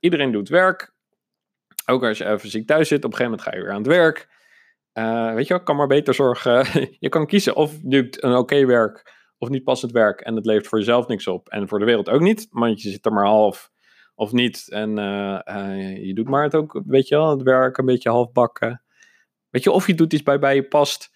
Iedereen 0.00 0.32
doet 0.32 0.48
werk. 0.48 0.94
Ook 1.86 2.04
als 2.04 2.18
je 2.18 2.26
even 2.26 2.50
ziek 2.50 2.66
thuis 2.66 2.88
zit, 2.88 3.04
op 3.04 3.10
een 3.10 3.16
gegeven 3.16 3.30
moment 3.30 3.48
ga 3.48 3.56
je 3.56 3.62
weer 3.62 3.72
aan 3.72 3.82
het 3.82 3.86
werk. 3.86 4.28
Uh, 4.98 5.34
weet 5.34 5.46
je 5.46 5.54
wel, 5.54 5.62
kan 5.62 5.76
maar 5.76 5.86
beter 5.86 6.14
zorgen. 6.14 6.66
je 6.98 7.08
kan 7.08 7.26
kiezen 7.26 7.56
of 7.56 7.78
doet 7.82 8.22
een 8.22 8.36
oké 8.36 8.66
werk 8.66 9.14
of 9.38 9.48
niet 9.48 9.64
passend 9.64 9.92
werk. 9.92 10.20
En 10.20 10.36
het 10.36 10.46
levert 10.46 10.66
voor 10.66 10.78
jezelf 10.78 11.06
niks 11.06 11.26
op. 11.26 11.48
En 11.48 11.68
voor 11.68 11.78
de 11.78 11.84
wereld 11.84 12.08
ook 12.08 12.20
niet. 12.20 12.46
Want 12.50 12.82
je 12.82 12.90
zit 12.90 13.06
er 13.06 13.12
maar 13.12 13.26
half 13.26 13.70
of 14.14 14.32
niet. 14.32 14.70
En 14.70 14.98
uh, 14.98 16.06
je 16.06 16.14
doet 16.14 16.28
maar 16.28 16.42
het 16.42 16.54
ook, 16.54 16.82
weet 16.86 17.08
je 17.08 17.16
wel, 17.16 17.30
het 17.30 17.42
werk 17.42 17.78
een 17.78 17.84
beetje 17.84 18.10
halfbakken. 18.10 18.82
Weet 19.50 19.62
je, 19.62 19.70
of 19.70 19.86
je 19.86 19.94
doet 19.94 20.12
iets 20.12 20.22
bij 20.22 20.38
bij 20.38 20.54
je 20.54 20.68
past. 20.68 21.14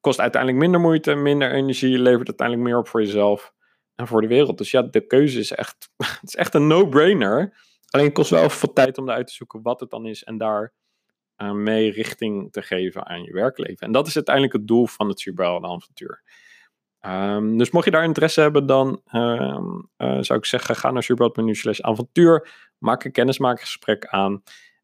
Kost 0.00 0.20
uiteindelijk 0.20 0.62
minder 0.62 0.80
moeite, 0.80 1.14
minder 1.14 1.52
energie, 1.52 1.98
levert 1.98 2.28
uiteindelijk 2.28 2.68
meer 2.68 2.78
op 2.78 2.88
voor 2.88 3.02
jezelf 3.02 3.52
en 3.94 4.06
voor 4.06 4.20
de 4.20 4.26
wereld. 4.26 4.58
Dus 4.58 4.70
ja, 4.70 4.82
de 4.82 5.06
keuze 5.06 5.38
is 5.38 5.52
echt, 5.52 5.92
het 6.20 6.28
is 6.28 6.36
echt 6.36 6.54
een 6.54 6.66
no-brainer. 6.66 7.56
Alleen 7.90 8.06
het 8.06 8.14
kost 8.14 8.30
wel 8.30 8.50
veel 8.50 8.72
tijd 8.72 8.98
om 8.98 9.08
eruit 9.08 9.26
te 9.26 9.32
zoeken 9.32 9.62
wat 9.62 9.80
het 9.80 9.90
dan 9.90 10.06
is 10.06 10.24
en 10.24 10.38
daar 10.38 10.72
uh, 11.38 11.52
mee 11.52 11.90
richting 11.90 12.52
te 12.52 12.62
geven 12.62 13.06
aan 13.06 13.22
je 13.22 13.32
werkleven. 13.32 13.86
En 13.86 13.92
dat 13.92 14.06
is 14.06 14.14
uiteindelijk 14.14 14.54
het 14.54 14.66
doel 14.66 14.86
van 14.86 15.08
het 15.08 15.20
Superhelden 15.20 15.70
avontuur. 15.70 16.22
Um, 17.06 17.58
dus 17.58 17.70
mocht 17.70 17.84
je 17.84 17.90
daar 17.90 18.04
interesse 18.04 18.40
hebben, 18.40 18.66
dan 18.66 19.02
um, 19.12 19.88
uh, 19.98 20.18
zou 20.20 20.38
ik 20.38 20.44
zeggen, 20.44 20.76
ga 20.76 20.90
naar 20.90 21.02
superheld.nu 21.02 21.54
slash 21.54 21.80
avontuur. 21.80 22.50
Maak 22.78 23.04
een 23.04 23.12
kennismakingsgesprek 23.12 24.06
aan. 24.06 24.42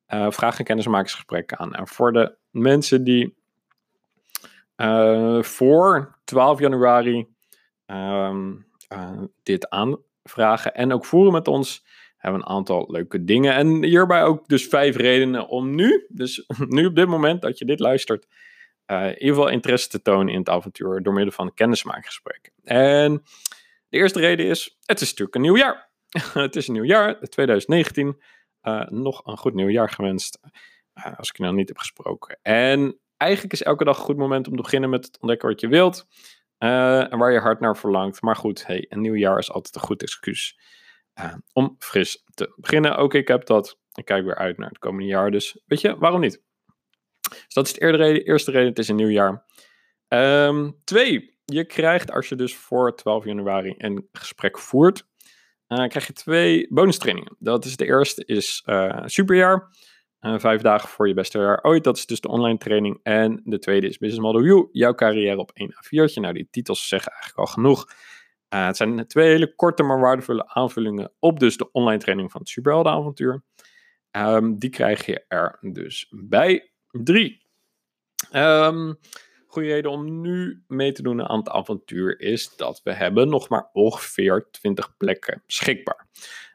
Vraag 0.09 0.59
een 0.59 0.65
kennismakingsgesprek 0.65 1.53
aan. 1.53 1.75
En 1.75 1.89
voor 1.89 2.13
de 2.13 2.37
mensen 2.51 3.05
die 3.05 3.37
voor 5.41 6.19
12 6.25 6.61
januari 6.61 7.29
um, 7.87 8.67
dit 9.43 9.69
aanvragen 9.71 10.75
en 10.75 10.93
ook 10.93 11.05
voeren 11.05 11.33
met 11.33 11.49
ons, 11.49 11.85
hebben 12.19 12.41
een 12.41 12.47
aantal 12.47 12.87
leuke 12.91 13.25
dingen. 13.25 13.55
En 13.55 13.85
hierbij 13.85 14.25
ook 14.25 14.49
dus 14.49 14.67
vijf 14.67 14.97
redenen 14.97 15.49
om 15.49 15.75
nu, 15.75 16.07
dus 16.09 16.45
nu 16.69 16.87
op 16.87 16.95
dit 16.95 17.09
moment 17.09 17.43
dat 17.43 17.59
je 17.59 17.65
dit 17.65 17.81
luistert, 17.81 18.27
uh, 18.87 19.05
in 19.05 19.13
ieder 19.13 19.29
geval 19.29 19.49
interesse 19.49 19.89
te 19.89 20.03
tonen 20.03 20.33
in 20.33 20.39
het 20.39 20.49
avontuur 20.49 21.03
door 21.03 21.13
middel 21.13 21.33
van 21.33 21.47
een 21.47 21.55
kennismakingsgesprek. 21.55 22.51
En 22.63 23.23
de 23.89 23.97
eerste 23.97 24.21
reden 24.21 24.47
is, 24.47 24.79
het 24.85 25.01
is 25.01 25.09
natuurlijk 25.09 25.37
een 25.37 25.43
nieuw 25.43 25.57
jaar. 25.57 25.91
het 26.33 26.57
is 26.57 26.69
een 26.69 26.75
nieuw 26.75 26.85
jaar, 26.85 27.21
2019. 27.21 28.07
Uh, 28.07 28.15
eh, 28.81 28.89
nog 28.89 29.27
een 29.27 29.37
goed 29.37 29.55
nieuw 29.55 29.69
jaar 29.69 29.91
gewenst, 29.91 30.39
uh, 30.95 31.19
als 31.19 31.29
ik 31.29 31.37
je 31.37 31.43
nou 31.43 31.55
niet 31.55 31.69
heb 31.69 31.79
gesproken. 31.79 32.39
En 32.43 32.99
eigenlijk 33.17 33.53
is 33.53 33.63
elke 33.63 33.85
dag 33.85 33.99
een 33.99 34.05
goed 34.05 34.17
moment 34.17 34.49
om 34.49 34.57
te 34.57 34.63
beginnen 34.63 34.91
met 34.91 35.05
het 35.07 35.19
ontdekken 35.21 35.49
wat 35.49 35.61
je 35.61 35.69
wilt. 35.69 36.07
en 36.59 37.19
waar 37.19 37.33
je 37.33 37.39
hart 37.39 37.61
naar 37.61 37.77
verlangt. 37.77 38.23
Maar 38.23 38.37
goed, 38.37 38.67
hey, 38.67 38.87
een 38.89 39.01
nieuw 39.01 39.15
jaar 39.15 39.39
is 39.39 39.53
altijd 39.53 39.75
een 39.75 39.81
goed 39.81 40.03
excuus 40.03 40.59
om 41.53 41.77
fris 41.79 42.25
te 42.35 42.53
beginnen. 42.57 42.97
Ook 42.97 43.15
ik 43.15 43.29
heb 43.29 43.47
dat. 43.47 43.79
Ik 43.93 44.05
kijk 44.05 44.25
weer 44.25 44.37
uit 44.37 44.59
naar 44.59 44.69
het 44.69 44.79
komende 44.79 45.07
jaar. 45.07 45.31
Dus 45.31 45.63
weet 45.67 45.81
je, 45.81 45.97
waarom 45.99 46.21
niet? 46.21 46.43
Dus 47.29 47.55
dat 47.55 47.67
is 47.67 47.73
de 47.73 48.23
eerste 48.23 48.51
reden, 48.51 48.69
het 48.69 48.79
is 48.79 48.89
een 48.89 48.97
nieuw 48.97 49.09
jaar. 49.09 49.47
Um, 50.09 50.81
twee, 50.85 51.39
je 51.45 51.65
krijgt 51.65 52.13
als 52.13 52.29
je 52.29 52.35
dus 52.35 52.57
voor 52.57 52.97
12 52.97 53.25
januari 53.25 53.75
een 53.79 54.09
gesprek 54.13 54.59
voert, 54.59 55.07
uh, 55.69 55.87
krijg 55.87 56.07
je 56.07 56.13
twee 56.13 56.67
bonus 56.71 56.99
trainingen. 56.99 57.37
Dat 57.39 57.65
is 57.65 57.77
de 57.77 57.87
eerste 57.87 58.25
is 58.25 58.63
uh, 58.67 59.03
superjaar. 59.05 59.69
Uh, 60.21 60.39
vijf 60.39 60.61
dagen 60.61 60.89
voor 60.89 61.09
je 61.09 61.15
beste 61.15 61.39
jaar 61.39 61.63
ooit. 61.63 61.85
Dat 61.85 61.97
is 61.97 62.07
dus 62.07 62.21
de 62.21 62.29
online 62.29 62.59
training. 62.59 63.01
En 63.03 63.41
de 63.45 63.59
tweede 63.59 63.87
is 63.87 63.99
Business 63.99 64.27
Model 64.27 64.45
You. 64.45 64.69
Jouw 64.73 64.95
carrière 64.95 65.39
op 65.39 65.51
1 65.55 65.75
A4'tje. 65.75 66.21
Nou, 66.21 66.35
die 66.35 66.49
titels 66.51 66.89
zeggen 66.89 67.13
eigenlijk 67.13 67.41
al 67.41 67.55
genoeg. 67.55 67.87
Uh, 68.55 68.67
het 68.67 68.77
zijn 68.77 69.07
twee 69.07 69.29
hele 69.29 69.55
korte 69.55 69.83
maar 69.83 70.01
waardevolle 70.01 70.49
aanvullingen 70.49 71.13
op 71.19 71.41
dus 71.41 71.57
de 71.57 71.73
online 71.73 71.99
training 71.99 72.31
van 72.31 72.41
het 72.41 72.51
Superheldenavontuur. 72.51 73.43
Um, 74.11 74.59
die 74.59 74.71
krijg 74.71 75.07
je 75.07 75.25
er 75.29 75.59
dus 75.61 76.07
bij. 76.11 76.71
Drie. 76.91 77.47
Um, 78.33 78.99
goede 79.47 79.69
reden 79.69 79.91
om 79.91 80.21
nu 80.21 80.65
mee 80.67 80.93
te 80.93 81.03
doen 81.03 81.29
aan 81.29 81.39
het 81.39 81.49
avontuur 81.49 82.21
is 82.21 82.57
dat 82.57 82.81
we 82.85 82.93
hebben 82.93 83.29
nog 83.29 83.49
maar 83.49 83.71
ongeveer 83.73 84.49
20 84.51 84.97
plekken 84.97 85.43
beschikbaar. 85.47 86.07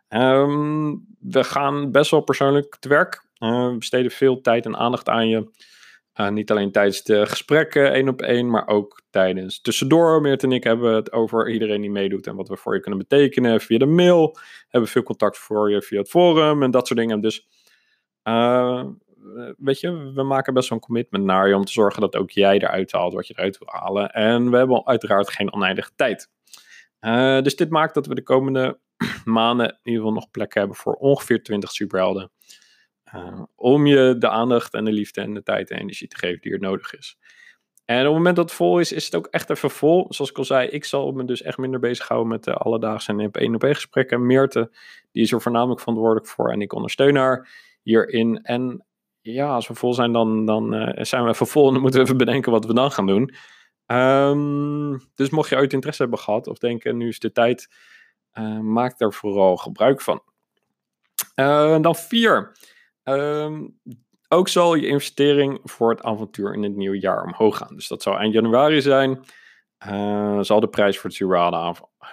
Um, 0.10 1.06
we 1.20 1.44
gaan 1.44 1.92
best 1.92 2.12
wel 2.12 2.22
persoonlijk 2.22 2.76
te 2.80 2.90
werk. 2.90 3.26
Uh, 3.40 3.68
we 3.68 3.78
besteden 3.78 4.12
veel 4.12 4.42
tijd 4.42 4.66
en 4.66 4.78
aandacht 4.78 5.10
aan 5.10 5.28
je. 5.28 5.52
Uh, 6.20 6.30
niet 6.30 6.52
alleen 6.52 6.72
tijdens 6.72 7.04
de 7.04 7.26
gesprekken 7.26 7.92
één 7.94 8.08
op 8.08 8.22
één, 8.22 8.50
maar 8.50 8.68
ook 8.68 9.02
tijdens 9.10 9.62
tussendoor. 9.62 10.22
Meert 10.22 10.44
en 10.44 10.52
ik 10.52 10.64
hebben 10.64 10.94
het 10.94 11.12
over 11.12 11.52
iedereen 11.52 11.82
die 11.82 11.92
meedoet 11.92 12.28
en 12.28 12.36
wat 12.36 12.48
we 12.48 12.58
voor 12.58 12.74
je 12.74 12.80
kunnen 12.80 13.00
betekenen. 13.00 13.62
Via 13.62 13.78
de 13.78 13.86
mail 13.86 14.38
hebben 14.70 14.90
veel 14.90 15.04
contact 15.04 15.38
voor 15.38 15.72
je 15.72 15.82
via 15.82 16.00
het 16.00 16.10
forum 16.10 16.64
en 16.64 16.72
dat 16.72 16.88
soort 16.88 17.00
dingen. 17.00 17.22
Dus 17.22 17.48
uh, 18.24 18.84
weet 19.58 19.80
je, 19.80 20.12
we 20.14 20.24
maken 20.24 20.54
best 20.54 20.70
wel 20.70 20.78
een 20.78 20.86
commitment 20.86 21.24
naar 21.24 21.48
je 21.48 21.56
om 21.56 21.66
te 21.66 21.72
zorgen 21.72 22.02
dat 22.02 22.16
ook 22.16 22.32
jij 22.32 22.58
eruit 22.58 22.92
haalt 22.92 23.14
wat 23.14 23.28
je 23.28 23.34
eruit 23.38 23.58
wil 23.58 23.68
halen. 23.72 24.10
En 24.10 24.52
we 24.52 24.58
hebben 24.58 24.86
uiteraard 24.86 25.30
geen 25.30 25.54
oneindige 25.54 25.92
tijd. 25.96 26.30
Uh, 27.02 27.42
dus 27.42 27.56
dit 27.56 27.70
maakt 27.70 27.94
dat 27.94 28.08
we 28.08 28.16
de 28.16 28.24
komende 28.24 28.80
maanden 29.26 29.68
in 29.68 29.78
ieder 29.84 30.02
geval 30.02 30.16
nog 30.16 30.32
plek 30.32 30.54
hebben 30.54 30.76
voor 30.76 30.94
ongeveer 30.94 31.44
20 31.44 31.72
superhelden. 31.72 32.32
Uh, 33.16 33.42
om 33.56 33.86
je 33.86 34.16
de 34.20 34.30
aandacht 34.30 34.74
en 34.74 34.86
de 34.86 34.92
liefde 34.92 35.22
en 35.22 35.34
de 35.34 35.44
tijd 35.44 35.70
en 35.70 35.80
energie 35.80 36.08
te 36.08 36.18
geven 36.18 36.42
die 36.42 36.52
er 36.52 36.60
nodig 36.60 36.96
is. 36.96 37.18
En 37.86 38.00
op 38.00 38.06
het 38.06 38.14
moment 38.14 38.36
dat 38.36 38.46
het 38.46 38.58
vol 38.58 38.80
is, 38.80 38.92
is 38.92 39.06
het 39.06 39.16
ook 39.16 39.28
echt 39.28 39.50
even 39.50 39.70
vol. 39.70 40.06
Zoals 40.10 40.32
ik 40.32 40.38
al 40.38 40.46
zei, 40.46 40.68
ik 40.68 40.86
zal 40.86 41.12
me 41.12 41.26
dus 41.26 41.42
echt 41.42 41.58
minder 41.58 41.80
bezighouden 41.80 42.30
met 42.30 42.44
de 42.44 42.54
alledaagse 42.54 43.12
en 43.12 43.20
één 43.20 43.56
op 43.56 43.64
één 43.64 43.76
gesprekken. 43.76 44.26
Meerte, 44.26 44.72
die 45.12 45.24
is 45.24 45.32
er 45.32 45.42
voornamelijk 45.42 45.80
verantwoordelijk 45.80 46.28
voor 46.28 46.52
en 46.52 46.62
ik 46.62 46.74
ondersteun 46.74 47.16
haar 47.16 47.50
hierin. 47.82 48.40
En 48.44 48.86
ja, 49.22 49.54
als 49.54 49.68
we 49.68 49.74
vol 49.74 49.94
zijn, 49.94 50.12
dan, 50.12 50.46
dan 50.46 50.76
uh, 50.76 51.04
zijn 51.04 51.24
we 51.24 51.30
even 51.30 51.48
vol 51.48 51.68
en 51.68 51.74
dan 51.74 51.82
moeten 51.82 52.00
we 52.00 52.06
even 52.06 52.18
bedenken 52.18 52.52
wat 52.52 52.66
we 52.66 52.74
dan 52.74 52.92
gaan 52.92 53.08
doen. 53.08 53.34
Um, 53.88 55.02
dus 55.16 55.30
mocht 55.30 55.50
je 55.50 55.56
ooit 55.56 55.74
interesse 55.74 56.02
hebben 56.02 56.20
gehad 56.20 56.48
of 56.48 56.58
denken, 56.58 56.98
nu 56.98 57.08
is 57.08 57.20
de 57.20 57.32
tijd, 57.32 57.70
uh, 58.34 58.60
maak 58.60 58.98
daar 58.98 59.14
vooral 59.14 59.58
gebruik 59.58 60.02
van. 60.02 60.22
Dan 61.82 61.96
vier. 61.96 62.52
Um, 63.04 63.80
ook 64.28 64.48
zal 64.48 64.76
je 64.76 64.88
investering 64.88 65.60
voor 65.64 65.90
het 65.90 66.04
avontuur 66.04 66.54
in 66.54 66.64
het 66.64 66.76
nieuwe 66.76 67.00
jaar 67.00 67.24
omhoog 67.24 67.58
gaan. 67.58 67.76
Dus 67.76 67.88
dat 67.88 68.02
zou 68.02 68.18
eind 68.18 68.34
januari 68.34 68.82
zijn. 68.82 69.24
Uh, 69.88 70.40
zal 70.42 70.60
de 70.60 70.68
prijs 70.68 71.00
voor 71.00 71.10
het 71.10 71.20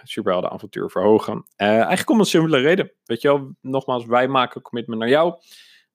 Superhelden 0.03 0.51
avontuur 0.51 0.91
verhogen. 0.91 1.35
Uh, 1.35 1.69
eigenlijk 1.69 2.11
om 2.11 2.19
een 2.19 2.25
simpele 2.25 2.59
reden. 2.59 2.93
Weet 3.05 3.23
je 3.23 3.29
wel, 3.29 3.57
nogmaals, 3.61 4.07
wij 4.07 4.29
maken 4.29 4.57
een 4.57 4.63
commitment 4.63 5.01
naar 5.01 5.09
jou. 5.09 5.35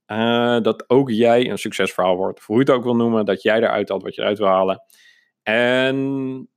Uh, 0.07 0.61
dat 0.61 0.89
ook 0.89 1.09
jij 1.09 1.49
een 1.49 1.57
succesverhaal 1.57 2.15
wordt. 2.15 2.39
Of 2.39 2.45
hoe 2.45 2.55
je 2.55 2.61
het 2.61 2.71
ook 2.71 2.83
wil 2.83 2.95
noemen, 2.95 3.25
dat 3.25 3.41
jij 3.41 3.57
eruit 3.57 3.89
haalt 3.89 4.03
wat 4.03 4.15
je 4.15 4.21
eruit 4.21 4.37
wil 4.37 4.47
halen. 4.47 4.83
En 5.43 6.49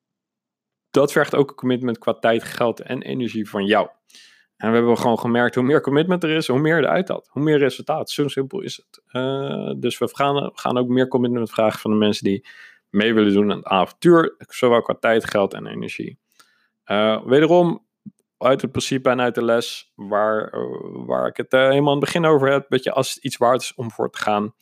dat 0.91 1.13
vergt 1.13 1.35
ook 1.35 1.51
een 1.51 1.57
commitment 1.57 1.99
qua 1.99 2.13
tijd, 2.13 2.43
geld 2.43 2.81
en 2.81 3.03
energie 3.03 3.49
van 3.49 3.65
jou. 3.65 3.89
En 4.59 4.71
we 4.71 4.77
hebben 4.77 4.99
gewoon 4.99 5.19
gemerkt, 5.19 5.55
hoe 5.55 5.65
meer 5.65 5.81
commitment 5.81 6.25
er 6.25 6.31
is, 6.31 6.47
hoe 6.47 6.59
meer 6.59 6.79
eruit 6.79 7.09
had. 7.09 7.29
Hoe 7.31 7.43
meer 7.43 7.59
resultaat. 7.59 8.11
Zo 8.11 8.29
simpel 8.29 8.61
is 8.61 8.77
het. 8.77 9.03
Uh, 9.13 9.73
dus 9.77 9.99
we 9.99 10.09
gaan, 10.13 10.35
we 10.35 10.51
gaan 10.55 10.79
ook 10.79 10.89
meer 10.89 11.09
commitment 11.09 11.51
vragen 11.51 11.81
van 11.81 11.91
de 11.91 11.97
mensen 11.97 12.25
die 12.25 12.47
mee 12.91 13.15
willen 13.15 13.33
doen 13.33 13.51
aan 13.51 13.57
het 13.57 13.67
avontuur. 13.67 14.35
Zowel 14.39 14.83
qua 14.83 14.95
tijd, 15.01 15.31
geld 15.31 15.55
en 15.55 15.67
energie. 15.67 16.19
Uh, 16.87 17.25
wederom, 17.25 17.87
uit 18.39 18.63
het 18.63 18.71
principe 18.71 19.11
en 19.11 19.21
uit 19.21 19.35
de 19.35 19.45
les, 19.45 19.93
waar, 19.95 20.51
waar 21.07 21.27
ik 21.27 21.37
het 21.37 21.53
helemaal 21.53 21.95
in 21.95 22.01
het 22.01 22.05
begin 22.13 22.25
over 22.25 22.51
heb. 22.51 22.67
Weet 22.69 22.85
je, 22.85 22.93
als 22.93 23.15
het 23.15 23.25
iets 23.25 23.37
waard 23.37 23.61
is 23.61 23.75
om 23.75 23.91
voor 23.91 24.11
te 24.11 24.19
gaan, 24.19 24.55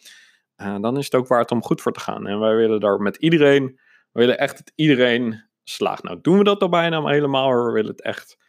dan 0.57 0.97
is 0.97 1.05
het 1.05 1.15
ook 1.15 1.27
waard 1.27 1.51
om 1.51 1.63
goed 1.63 1.81
voor 1.81 1.93
te 1.93 2.01
gaan. 2.01 2.27
En 2.27 2.41
wij 2.41 2.55
willen 2.57 2.81
daar 2.81 3.01
met 3.01 3.17
iedereen, 3.17 3.65
we 4.13 4.21
willen 4.21 4.39
echt 4.39 4.57
dat 4.57 4.73
iedereen 4.75 5.45
slaagt. 5.65 6.03
Nou, 6.03 6.19
doen 6.23 6.39
we 6.39 6.45
dat 6.45 6.63
al 6.63 6.69
bijna 6.69 7.01
maar 7.01 7.13
helemaal, 7.13 7.65
we 7.65 7.73
willen 7.73 7.91
het 7.91 8.03
echt 8.03 8.45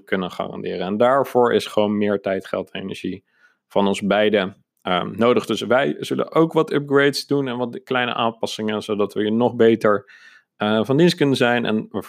100% 0.00 0.04
kunnen 0.04 0.30
garanderen. 0.30 0.86
En 0.86 0.96
daarvoor 0.96 1.52
is 1.52 1.66
gewoon 1.66 1.98
meer 1.98 2.20
tijd, 2.20 2.46
geld 2.46 2.70
en 2.70 2.80
energie 2.80 3.24
van 3.68 3.86
ons 3.86 4.00
beiden 4.00 4.64
um, 4.82 5.12
nodig. 5.16 5.46
Dus 5.46 5.60
wij 5.60 5.96
zullen 5.98 6.32
ook 6.32 6.52
wat 6.52 6.72
upgrades 6.72 7.26
doen 7.26 7.48
en 7.48 7.56
wat 7.56 7.82
kleine 7.82 8.14
aanpassingen, 8.14 8.82
zodat 8.82 9.14
we 9.14 9.24
je 9.24 9.30
nog 9.30 9.54
beter 9.54 10.12
uh, 10.58 10.84
van 10.84 10.96
dienst 10.96 11.16
kunnen 11.16 11.36
zijn. 11.36 11.64
En 11.64 11.88
we, 11.90 12.02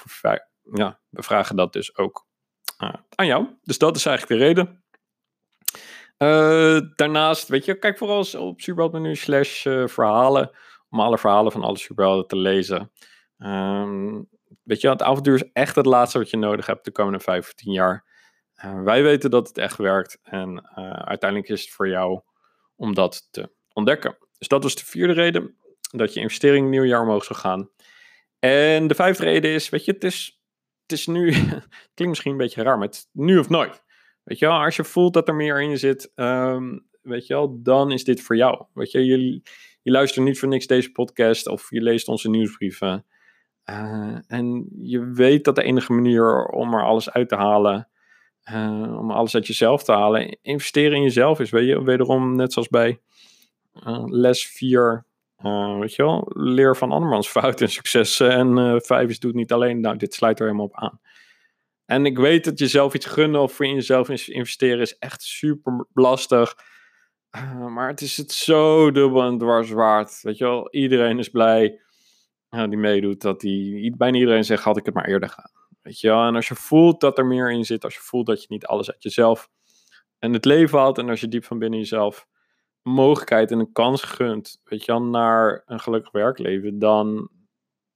ja, 0.74 1.00
we 1.10 1.24
vragen 1.24 1.56
dat 1.56 1.74
dus 1.74 1.98
ook 1.98 2.26
uh, 2.84 2.94
aan 3.16 3.26
jou. 3.26 3.48
Dus 3.62 3.78
dat 3.78 3.96
is 3.96 4.06
eigenlijk 4.06 4.40
de 4.40 4.46
reden. 4.46 4.84
Uh, 6.18 6.90
daarnaast, 6.96 7.48
weet 7.48 7.66
je, 7.66 7.80
kijk 7.80 7.98
vooral 7.98 8.26
op 8.38 8.62
superheld 8.62 9.18
slash 9.18 9.62
verhalen, 9.86 10.52
om 10.90 11.00
alle 11.00 11.18
verhalen 11.18 11.52
van 11.52 11.64
alle 11.64 11.78
superhelden 11.78 12.28
te 12.28 12.38
lezen. 12.38 12.92
Um, 13.38 14.28
weet 14.66 14.82
je, 14.82 14.90
het 14.90 15.02
avontuur 15.02 15.36
is 15.36 15.50
echt 15.54 15.76
het 15.76 15.86
laatste 15.86 16.18
wat 16.18 16.30
je 16.30 16.38
nodig 16.38 16.66
hebt 16.66 16.86
de 16.86 16.92
komende 16.92 17.20
15 17.20 17.72
jaar. 17.72 18.06
Uh, 18.66 18.84
wij 18.84 19.04
weten 19.04 19.30
dat 19.30 19.48
het 19.48 19.58
echt 19.58 19.78
werkt 19.78 20.20
en 20.24 20.70
uh, 20.78 20.92
uiteindelijk 20.92 21.50
is 21.50 21.62
het 21.62 21.70
voor 21.70 21.88
jou 21.90 22.22
om 22.76 22.94
dat 22.94 23.28
te 23.32 23.52
ontdekken. 23.74 24.18
Dus 24.38 24.48
dat 24.48 24.64
was 24.64 24.76
de 24.76 24.86
vierde 24.86 25.14
reden, 25.14 25.56
dat 25.92 26.14
je 26.14 26.20
investering 26.20 26.70
nieuw 26.70 26.84
jaar 26.84 27.02
omhoog 27.02 27.24
zou 27.24 27.40
gaan. 27.40 27.70
En 28.40 28.88
de 28.88 28.96
vijfde 28.96 29.24
reden 29.24 29.52
is, 29.52 29.70
weet 29.70 29.86
je, 29.86 29.92
het 29.92 30.04
is, 30.04 30.42
het 30.82 30.92
is 30.92 31.08
nu, 31.08 31.32
het 31.34 31.68
klinkt 31.94 32.08
misschien 32.08 32.32
een 32.32 32.38
beetje 32.38 32.64
raar, 32.64 32.78
maar 32.78 32.88
het 32.88 33.10
nu 33.12 33.38
of 33.38 33.50
nooit. 33.50 33.84
Weet 34.24 34.40
je 34.40 34.46
wel, 34.46 34.64
als 34.64 34.76
je 34.76 34.84
voelt 34.84 35.14
dat 35.14 35.28
er 35.28 35.36
meer 35.36 35.62
in 35.62 35.70
je 35.70 35.78
zit, 35.78 36.12
um, 36.16 36.88
weet 37.02 37.28
je 37.28 37.34
wel, 37.34 37.62
dan 37.64 37.92
is 37.92 38.04
dit 38.04 38.22
voor 38.22 38.36
jou. 38.36 38.66
Weet 38.74 38.92
je, 38.92 39.06
je, 39.06 39.42
je 39.82 39.92
luistert 39.92 40.26
niet 40.26 40.40
voor 40.40 40.48
niks 40.48 40.68
deze 40.68 40.92
podcast 40.92 41.48
of 41.48 41.70
je 41.70 41.82
leest 41.82 42.08
onze 42.08 42.30
nieuwsbrieven. 42.30 43.06
Uh, 43.70 44.18
en 44.28 44.70
je 44.78 45.12
weet 45.14 45.44
dat 45.44 45.56
de 45.56 45.64
enige 45.64 45.94
manier 45.94 46.46
om 46.46 46.74
er 46.74 46.84
alles 46.84 47.10
uit 47.12 47.30
te 47.30 47.36
halen, 47.36 47.88
uh, 48.52 48.98
om 49.00 49.12
alles 49.12 49.36
uit 49.36 49.48
jezelf 49.48 49.84
te 49.84 49.92
halen, 49.92 50.38
investeren 50.42 50.98
in 50.98 51.04
jezelf 51.04 51.40
is. 51.40 51.50
Weet 51.50 51.68
je, 51.68 51.84
wederom 51.84 52.36
net 52.36 52.54
zoals 52.54 52.68
bij 52.68 53.00
uh, 53.88 54.04
les 54.06 54.48
4, 54.48 55.06
weet 55.80 55.96
je 55.96 56.04
wel, 56.04 56.32
leer 56.34 56.76
van 56.76 56.92
andermans 56.92 57.28
fouten 57.28 57.66
en 57.66 57.72
successen. 57.72 58.32
En 58.32 58.82
5 58.82 59.10
is 59.10 59.20
doet 59.20 59.34
niet 59.34 59.52
alleen, 59.52 59.80
nou 59.80 59.98
dit 59.98 60.14
sluit 60.14 60.40
er 60.40 60.46
helemaal 60.46 60.66
op 60.66 60.76
aan. 60.76 61.00
En 61.86 62.06
ik 62.06 62.18
weet 62.18 62.44
dat 62.44 62.60
jezelf 62.60 62.94
iets 62.94 63.06
gunnen 63.06 63.42
of 63.42 63.60
in 63.60 63.74
jezelf 63.74 64.10
investeren 64.10 64.80
is 64.80 64.98
echt 64.98 65.22
super 65.22 65.88
lastig. 65.94 66.56
maar 67.70 67.88
het 67.88 68.02
is 68.02 68.18
het 68.18 68.32
zo 68.32 68.92
dubbel 68.92 69.24
en 69.24 69.38
dwars 69.38 69.70
waard. 69.70 70.20
Weet 70.22 70.38
je 70.38 70.44
wel, 70.44 70.68
iedereen 70.72 71.20
is 71.20 71.30
blij 71.30 71.80
ja, 72.56 72.68
die 72.68 72.78
meedoet, 72.78 73.22
dat 73.22 73.40
die, 73.40 73.96
bijna 73.96 74.18
iedereen 74.18 74.44
zegt, 74.44 74.64
had 74.64 74.78
ik 74.78 74.86
het 74.86 74.94
maar 74.94 75.06
eerder 75.06 75.30
gedaan. 75.30 75.52
Weet 75.82 76.00
je 76.00 76.08
wel? 76.08 76.28
En 76.28 76.36
als 76.36 76.48
je 76.48 76.56
voelt 76.56 77.02
dat 77.02 77.18
er 77.18 77.26
meer 77.26 77.52
in 77.52 77.66
zit, 77.66 77.84
als 77.84 77.94
je 77.94 78.00
voelt 78.00 78.26
dat 78.26 78.42
je 78.42 78.48
niet 78.50 78.66
alles 78.66 78.92
uit 78.92 79.04
jezelf 79.04 79.50
en 80.20 80.34
het 80.34 80.46
leven 80.46 80.80
haalt, 80.80 80.98
en 80.98 81.10
als 81.10 81.20
je 81.20 81.28
diep 81.28 81.46
van 81.46 81.60
binnen 81.60 81.80
jezelf 81.80 82.28
mogelijkheid 82.82 83.52
en 83.52 83.60
een 83.60 83.72
kans 83.72 84.04
gunt, 84.04 84.62
weet 84.64 84.86
je 84.86 84.92
wel, 84.92 85.02
naar 85.02 85.64
een 85.66 85.80
gelukkig 85.80 86.12
werkleven, 86.12 86.80
dan, 86.80 87.30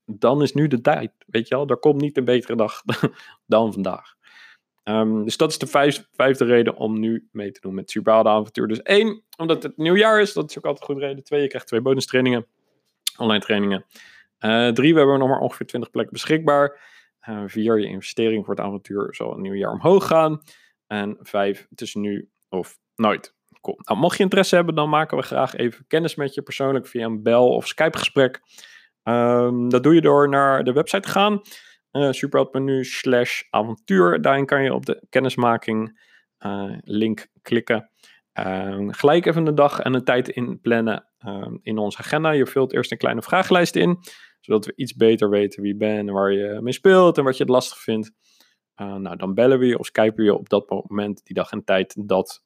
dan 0.05 0.41
is 0.41 0.53
nu 0.53 0.67
de 0.67 0.81
tijd. 0.81 1.11
Weet 1.25 1.47
je 1.47 1.55
wel, 1.55 1.67
er 1.67 1.77
komt 1.77 2.01
niet 2.01 2.17
een 2.17 2.25
betere 2.25 2.55
dag 2.55 2.81
dan 3.45 3.73
vandaag. 3.73 4.17
Um, 4.83 5.23
dus 5.23 5.37
dat 5.37 5.49
is 5.49 5.57
de 5.57 5.67
vijf, 5.67 6.07
vijfde 6.11 6.45
reden 6.45 6.75
om 6.75 6.99
nu 6.99 7.27
mee 7.31 7.51
te 7.51 7.61
doen 7.61 7.73
met 7.73 7.91
Superhaalde 7.91 8.29
Avontuur. 8.29 8.67
Dus 8.67 8.81
één, 8.81 9.23
omdat 9.37 9.63
het 9.63 9.77
nieuwjaar 9.77 10.21
is, 10.21 10.33
dat 10.33 10.49
is 10.49 10.57
ook 10.57 10.65
altijd 10.65 10.81
een 10.81 10.93
goede 10.93 11.07
reden. 11.07 11.23
Twee, 11.23 11.41
je 11.41 11.47
krijgt 11.47 11.67
twee 11.67 11.81
bonus 11.81 12.05
trainingen, 12.05 12.47
online 13.17 13.43
trainingen. 13.43 13.85
Uh, 14.39 14.67
drie, 14.67 14.93
we 14.93 14.99
hebben 14.99 15.19
nog 15.19 15.29
maar 15.29 15.39
ongeveer 15.39 15.65
20 15.65 15.89
plekken 15.89 16.13
beschikbaar. 16.13 16.79
Uh, 17.29 17.43
vier, 17.45 17.79
je 17.79 17.87
investering 17.87 18.45
voor 18.45 18.55
het 18.55 18.63
avontuur 18.63 19.15
zal 19.15 19.33
een 19.33 19.41
nieuw 19.41 19.53
jaar 19.53 19.71
omhoog 19.71 20.07
gaan. 20.07 20.41
En 20.87 21.17
vijf, 21.21 21.67
tussen 21.75 22.01
nu 22.01 22.29
of 22.49 22.77
nooit. 22.95 23.37
Cool. 23.61 23.77
Nou, 23.79 23.99
mocht 23.99 24.17
je 24.17 24.23
interesse 24.23 24.55
hebben, 24.55 24.75
dan 24.75 24.89
maken 24.89 25.17
we 25.17 25.23
graag 25.23 25.55
even 25.55 25.87
kennis 25.87 26.15
met 26.15 26.33
je 26.33 26.41
persoonlijk 26.41 26.87
via 26.87 27.05
een 27.05 27.23
bel- 27.23 27.55
of 27.55 27.67
Skype-gesprek. 27.67 28.41
Um, 29.03 29.69
dat 29.69 29.83
doe 29.83 29.93
je 29.93 30.01
door 30.01 30.29
naar 30.29 30.63
de 30.63 30.73
website 30.73 31.01
te 31.01 31.09
gaan. 31.09 31.41
Uh, 31.91 32.83
slash 32.83 33.41
avontuur. 33.49 34.21
Daarin 34.21 34.45
kan 34.45 34.63
je 34.63 34.73
op 34.73 34.85
de 34.85 35.05
kennismaking 35.09 36.07
link 36.81 37.27
klikken. 37.41 37.89
Uh, 38.39 38.87
gelijk 38.87 39.25
even 39.25 39.47
een 39.47 39.55
dag 39.55 39.79
en 39.79 39.93
een 39.93 40.03
tijd 40.03 40.29
inplannen 40.29 41.07
in 41.61 41.77
onze 41.77 41.97
agenda. 41.97 42.31
Je 42.31 42.45
vult 42.45 42.73
eerst 42.73 42.91
een 42.91 42.97
kleine 42.97 43.21
vragenlijst 43.21 43.75
in 43.75 43.99
zodat 44.39 44.65
we 44.65 44.73
iets 44.75 44.95
beter 44.95 45.29
weten 45.29 45.61
wie 45.61 45.71
je 45.71 45.77
bent 45.77 46.07
en 46.07 46.13
waar 46.13 46.31
je 46.31 46.59
mee 46.61 46.73
speelt 46.73 47.17
en 47.17 47.23
wat 47.23 47.37
je 47.37 47.43
het 47.43 47.51
lastig 47.51 47.77
vindt. 47.77 48.11
Uh, 48.81 48.95
nou, 48.95 49.15
dan 49.15 49.33
bellen 49.33 49.59
we 49.59 49.65
je 49.65 49.79
of 49.79 49.85
skypen 49.85 50.15
we 50.15 50.23
je 50.23 50.33
op 50.33 50.49
dat 50.49 50.69
moment, 50.69 51.21
die 51.23 51.35
dag 51.35 51.51
en 51.51 51.63
tijd, 51.63 51.95
dat 52.07 52.43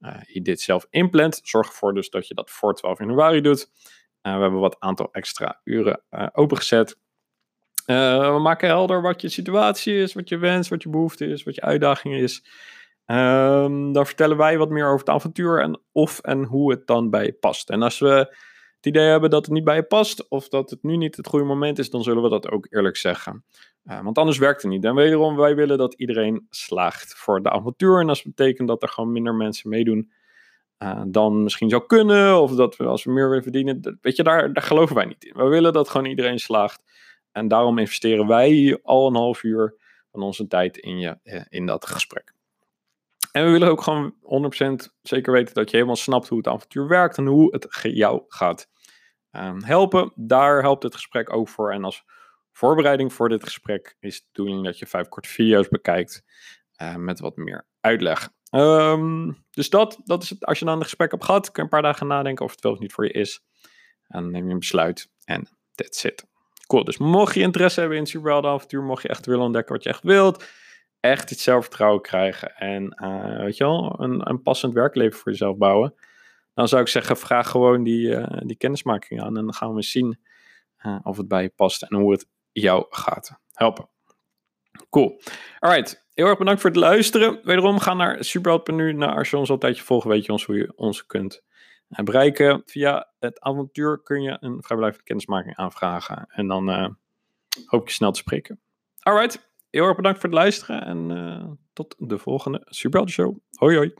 uh, 0.00 0.16
je 0.26 0.42
dit 0.42 0.60
zelf 0.60 0.86
inplant. 0.90 1.40
Zorg 1.42 1.68
ervoor 1.68 1.94
dus 1.94 2.10
dat 2.10 2.28
je 2.28 2.34
dat 2.34 2.50
voor 2.50 2.74
12 2.74 2.98
januari 2.98 3.40
doet. 3.40 3.70
Uh, 4.22 4.34
we 4.34 4.40
hebben 4.40 4.60
wat 4.60 4.76
aantal 4.78 5.08
extra 5.12 5.60
uren 5.64 6.02
opengezet. 6.32 6.98
we 7.84 8.38
maken 8.40 8.68
helder 8.68 9.02
wat 9.02 9.20
je 9.20 9.28
situatie 9.28 9.94
is, 9.94 10.14
wat 10.14 10.28
je 10.28 10.38
wens, 10.38 10.68
wat 10.68 10.82
je 10.82 10.88
behoefte 10.88 11.26
is, 11.26 11.42
wat 11.42 11.54
je 11.54 11.60
uitdaging 11.60 12.14
is. 12.14 12.42
Ehm, 13.10 13.92
dan 13.92 14.06
vertellen 14.06 14.36
wij 14.36 14.58
wat 14.58 14.70
meer 14.70 14.86
over 14.86 14.98
het 14.98 15.08
avontuur 15.08 15.60
en 15.60 15.80
of 15.92 16.18
en 16.18 16.44
hoe 16.44 16.70
het 16.70 16.86
dan 16.86 17.10
bij 17.10 17.24
je 17.24 17.32
past. 17.32 17.70
En 17.70 17.82
als 17.82 17.98
we 17.98 18.36
het 18.80 18.94
idee 18.94 19.08
hebben 19.08 19.30
dat 19.30 19.44
het 19.44 19.54
niet 19.54 19.64
bij 19.64 19.76
je 19.76 19.82
past 19.82 20.28
of 20.28 20.48
dat 20.48 20.70
het 20.70 20.82
nu 20.82 20.96
niet 20.96 21.16
het 21.16 21.26
goede 21.26 21.44
moment 21.44 21.78
is, 21.78 21.90
dan 21.90 22.02
zullen 22.02 22.22
we 22.22 22.28
dat 22.28 22.50
ook 22.50 22.66
eerlijk 22.70 22.96
zeggen. 22.96 23.44
Uh, 23.84 24.02
want 24.02 24.18
anders 24.18 24.38
werkt 24.38 24.62
het 24.62 24.70
niet. 24.70 24.84
En 24.84 24.94
wederom, 24.94 25.36
wij 25.36 25.54
willen 25.54 25.78
dat 25.78 25.94
iedereen 25.94 26.46
slaagt 26.50 27.14
voor 27.14 27.42
de 27.42 27.50
avontuur. 27.50 28.00
En 28.00 28.06
dat 28.06 28.22
betekent 28.24 28.68
dat 28.68 28.82
er 28.82 28.88
gewoon 28.88 29.12
minder 29.12 29.34
mensen 29.34 29.70
meedoen 29.70 30.12
uh, 30.78 31.02
dan 31.06 31.42
misschien 31.42 31.68
zou 31.68 31.86
kunnen, 31.86 32.40
of 32.40 32.54
dat 32.54 32.76
we 32.76 32.84
als 32.84 33.04
we 33.04 33.12
meer 33.12 33.28
willen 33.28 33.42
verdienen, 33.42 33.98
weet 34.00 34.16
je, 34.16 34.22
daar, 34.22 34.52
daar 34.52 34.62
geloven 34.62 34.96
wij 34.96 35.04
niet 35.04 35.24
in. 35.24 35.36
We 35.36 35.48
willen 35.48 35.72
dat 35.72 35.88
gewoon 35.88 36.06
iedereen 36.06 36.38
slaagt. 36.38 36.82
En 37.32 37.48
daarom 37.48 37.78
investeren 37.78 38.26
wij 38.26 38.78
al 38.82 39.06
een 39.06 39.14
half 39.14 39.42
uur 39.42 39.74
van 40.12 40.22
onze 40.22 40.46
tijd 40.46 40.76
in, 40.76 40.98
je, 40.98 41.18
eh, 41.22 41.42
in 41.48 41.66
dat 41.66 41.86
gesprek. 41.86 42.32
En 43.32 43.44
we 43.44 43.50
willen 43.50 43.68
ook 43.68 43.82
gewoon 43.82 44.14
100% 44.22 44.92
zeker 45.02 45.32
weten 45.32 45.54
dat 45.54 45.70
je 45.70 45.76
helemaal 45.76 45.96
snapt 45.96 46.28
hoe 46.28 46.38
het 46.38 46.48
avontuur 46.48 46.88
werkt 46.88 47.18
en 47.18 47.26
hoe 47.26 47.52
het 47.52 47.78
jou 47.82 48.22
gaat 48.28 48.68
um, 49.32 49.62
helpen. 49.64 50.12
Daar 50.14 50.60
helpt 50.62 50.82
het 50.82 50.94
gesprek 50.94 51.32
ook 51.32 51.48
voor. 51.48 51.72
En 51.72 51.84
als 51.84 52.04
voorbereiding 52.52 53.12
voor 53.12 53.28
dit 53.28 53.44
gesprek 53.44 53.96
is 54.00 54.20
de 54.20 54.26
bedoeling 54.32 54.64
dat 54.64 54.78
je 54.78 54.86
vijf 54.86 55.08
korte 55.08 55.28
video's 55.28 55.68
bekijkt 55.68 56.22
uh, 56.82 56.94
met 56.96 57.20
wat 57.20 57.36
meer 57.36 57.66
uitleg. 57.80 58.30
Um, 58.50 59.44
dus 59.50 59.70
dat, 59.70 60.00
dat 60.04 60.22
is 60.22 60.30
het. 60.30 60.44
Als 60.44 60.58
je 60.58 60.64
dan 60.64 60.76
een 60.76 60.82
gesprek 60.82 61.10
hebt 61.10 61.24
gehad, 61.24 61.44
kun 61.44 61.52
je 61.54 61.62
een 61.62 61.68
paar 61.68 61.92
dagen 61.92 62.06
nadenken 62.06 62.44
of 62.44 62.50
het 62.50 62.60
wel 62.60 62.72
of 62.72 62.78
niet 62.78 62.92
voor 62.92 63.04
je 63.04 63.12
is. 63.12 63.42
En 64.06 64.22
dan 64.22 64.30
neem 64.30 64.46
je 64.46 64.52
een 64.52 64.58
besluit 64.58 65.10
en 65.24 65.48
that's 65.74 66.04
it. 66.04 66.24
Cool, 66.66 66.84
dus 66.84 66.98
mocht 66.98 67.34
je 67.34 67.40
interesse 67.40 67.80
hebben 67.80 67.98
in 67.98 68.04
het 68.04 68.12
Superhelden 68.12 68.50
avontuur, 68.50 68.82
mocht 68.82 69.02
je 69.02 69.08
echt 69.08 69.26
willen 69.26 69.44
ontdekken 69.44 69.74
wat 69.74 69.82
je 69.82 69.88
echt 69.88 70.02
wilt, 70.02 70.44
echt 71.00 71.30
iets 71.30 71.42
zelfvertrouwen 71.42 72.02
krijgen 72.02 72.56
en 72.56 72.96
uh, 73.02 73.38
weet 73.38 73.56
je 73.56 73.64
wel, 73.64 73.96
een, 73.98 74.28
een 74.30 74.42
passend 74.42 74.74
werkleven 74.74 75.18
voor 75.18 75.32
jezelf 75.32 75.56
bouwen, 75.56 75.94
dan 76.54 76.68
zou 76.68 76.82
ik 76.82 76.88
zeggen, 76.88 77.16
vraag 77.16 77.50
gewoon 77.50 77.82
die, 77.82 78.06
uh, 78.08 78.26
die 78.42 78.56
kennismaking 78.56 79.20
aan 79.22 79.36
en 79.36 79.44
dan 79.44 79.54
gaan 79.54 79.74
we 79.74 79.82
zien 79.82 80.18
uh, 80.86 80.98
of 81.02 81.16
het 81.16 81.28
bij 81.28 81.42
je 81.42 81.52
past 81.56 81.82
en 81.82 81.96
hoe 81.96 82.12
het 82.12 82.26
jou 82.52 82.86
gaat 82.88 83.38
helpen. 83.52 83.88
Cool. 84.90 85.20
Alright, 85.58 86.06
heel 86.14 86.26
erg 86.26 86.38
bedankt 86.38 86.60
voor 86.60 86.70
het 86.70 86.78
luisteren. 86.78 87.40
Wederom, 87.42 87.78
ga 87.78 87.94
naar 87.94 88.24
superheld.nu. 88.24 88.92
Nou, 88.92 89.16
als 89.16 89.30
je 89.30 89.36
ons 89.36 89.50
al 89.50 89.58
een 89.60 90.02
weet 90.02 90.24
je 90.24 90.32
ons 90.32 90.44
hoe 90.44 90.56
je 90.56 90.72
ons 90.76 91.06
kunt 91.06 91.42
bereiken. 91.88 92.62
Via 92.64 93.10
het 93.18 93.40
avontuur 93.40 94.02
kun 94.02 94.22
je 94.22 94.36
een 94.40 94.62
vrijblijvende 94.62 95.04
kennismaking 95.04 95.56
aanvragen. 95.56 96.26
En 96.28 96.46
dan 96.46 96.96
hoop 97.64 97.80
ik 97.80 97.88
je 97.88 97.94
snel 97.94 98.12
te 98.12 98.18
spreken. 98.18 98.60
Alright, 98.98 99.49
heel 99.70 99.84
erg 99.84 99.96
bedankt 99.96 100.20
voor 100.20 100.28
het 100.28 100.38
luisteren. 100.38 100.82
En 100.82 101.10
uh, 101.10 101.50
tot 101.72 101.94
de 101.98 102.18
volgende 102.18 102.62
Superheld 102.64 103.10
Show. 103.10 103.38
Hoi 103.50 103.76
hoi. 103.76 103.94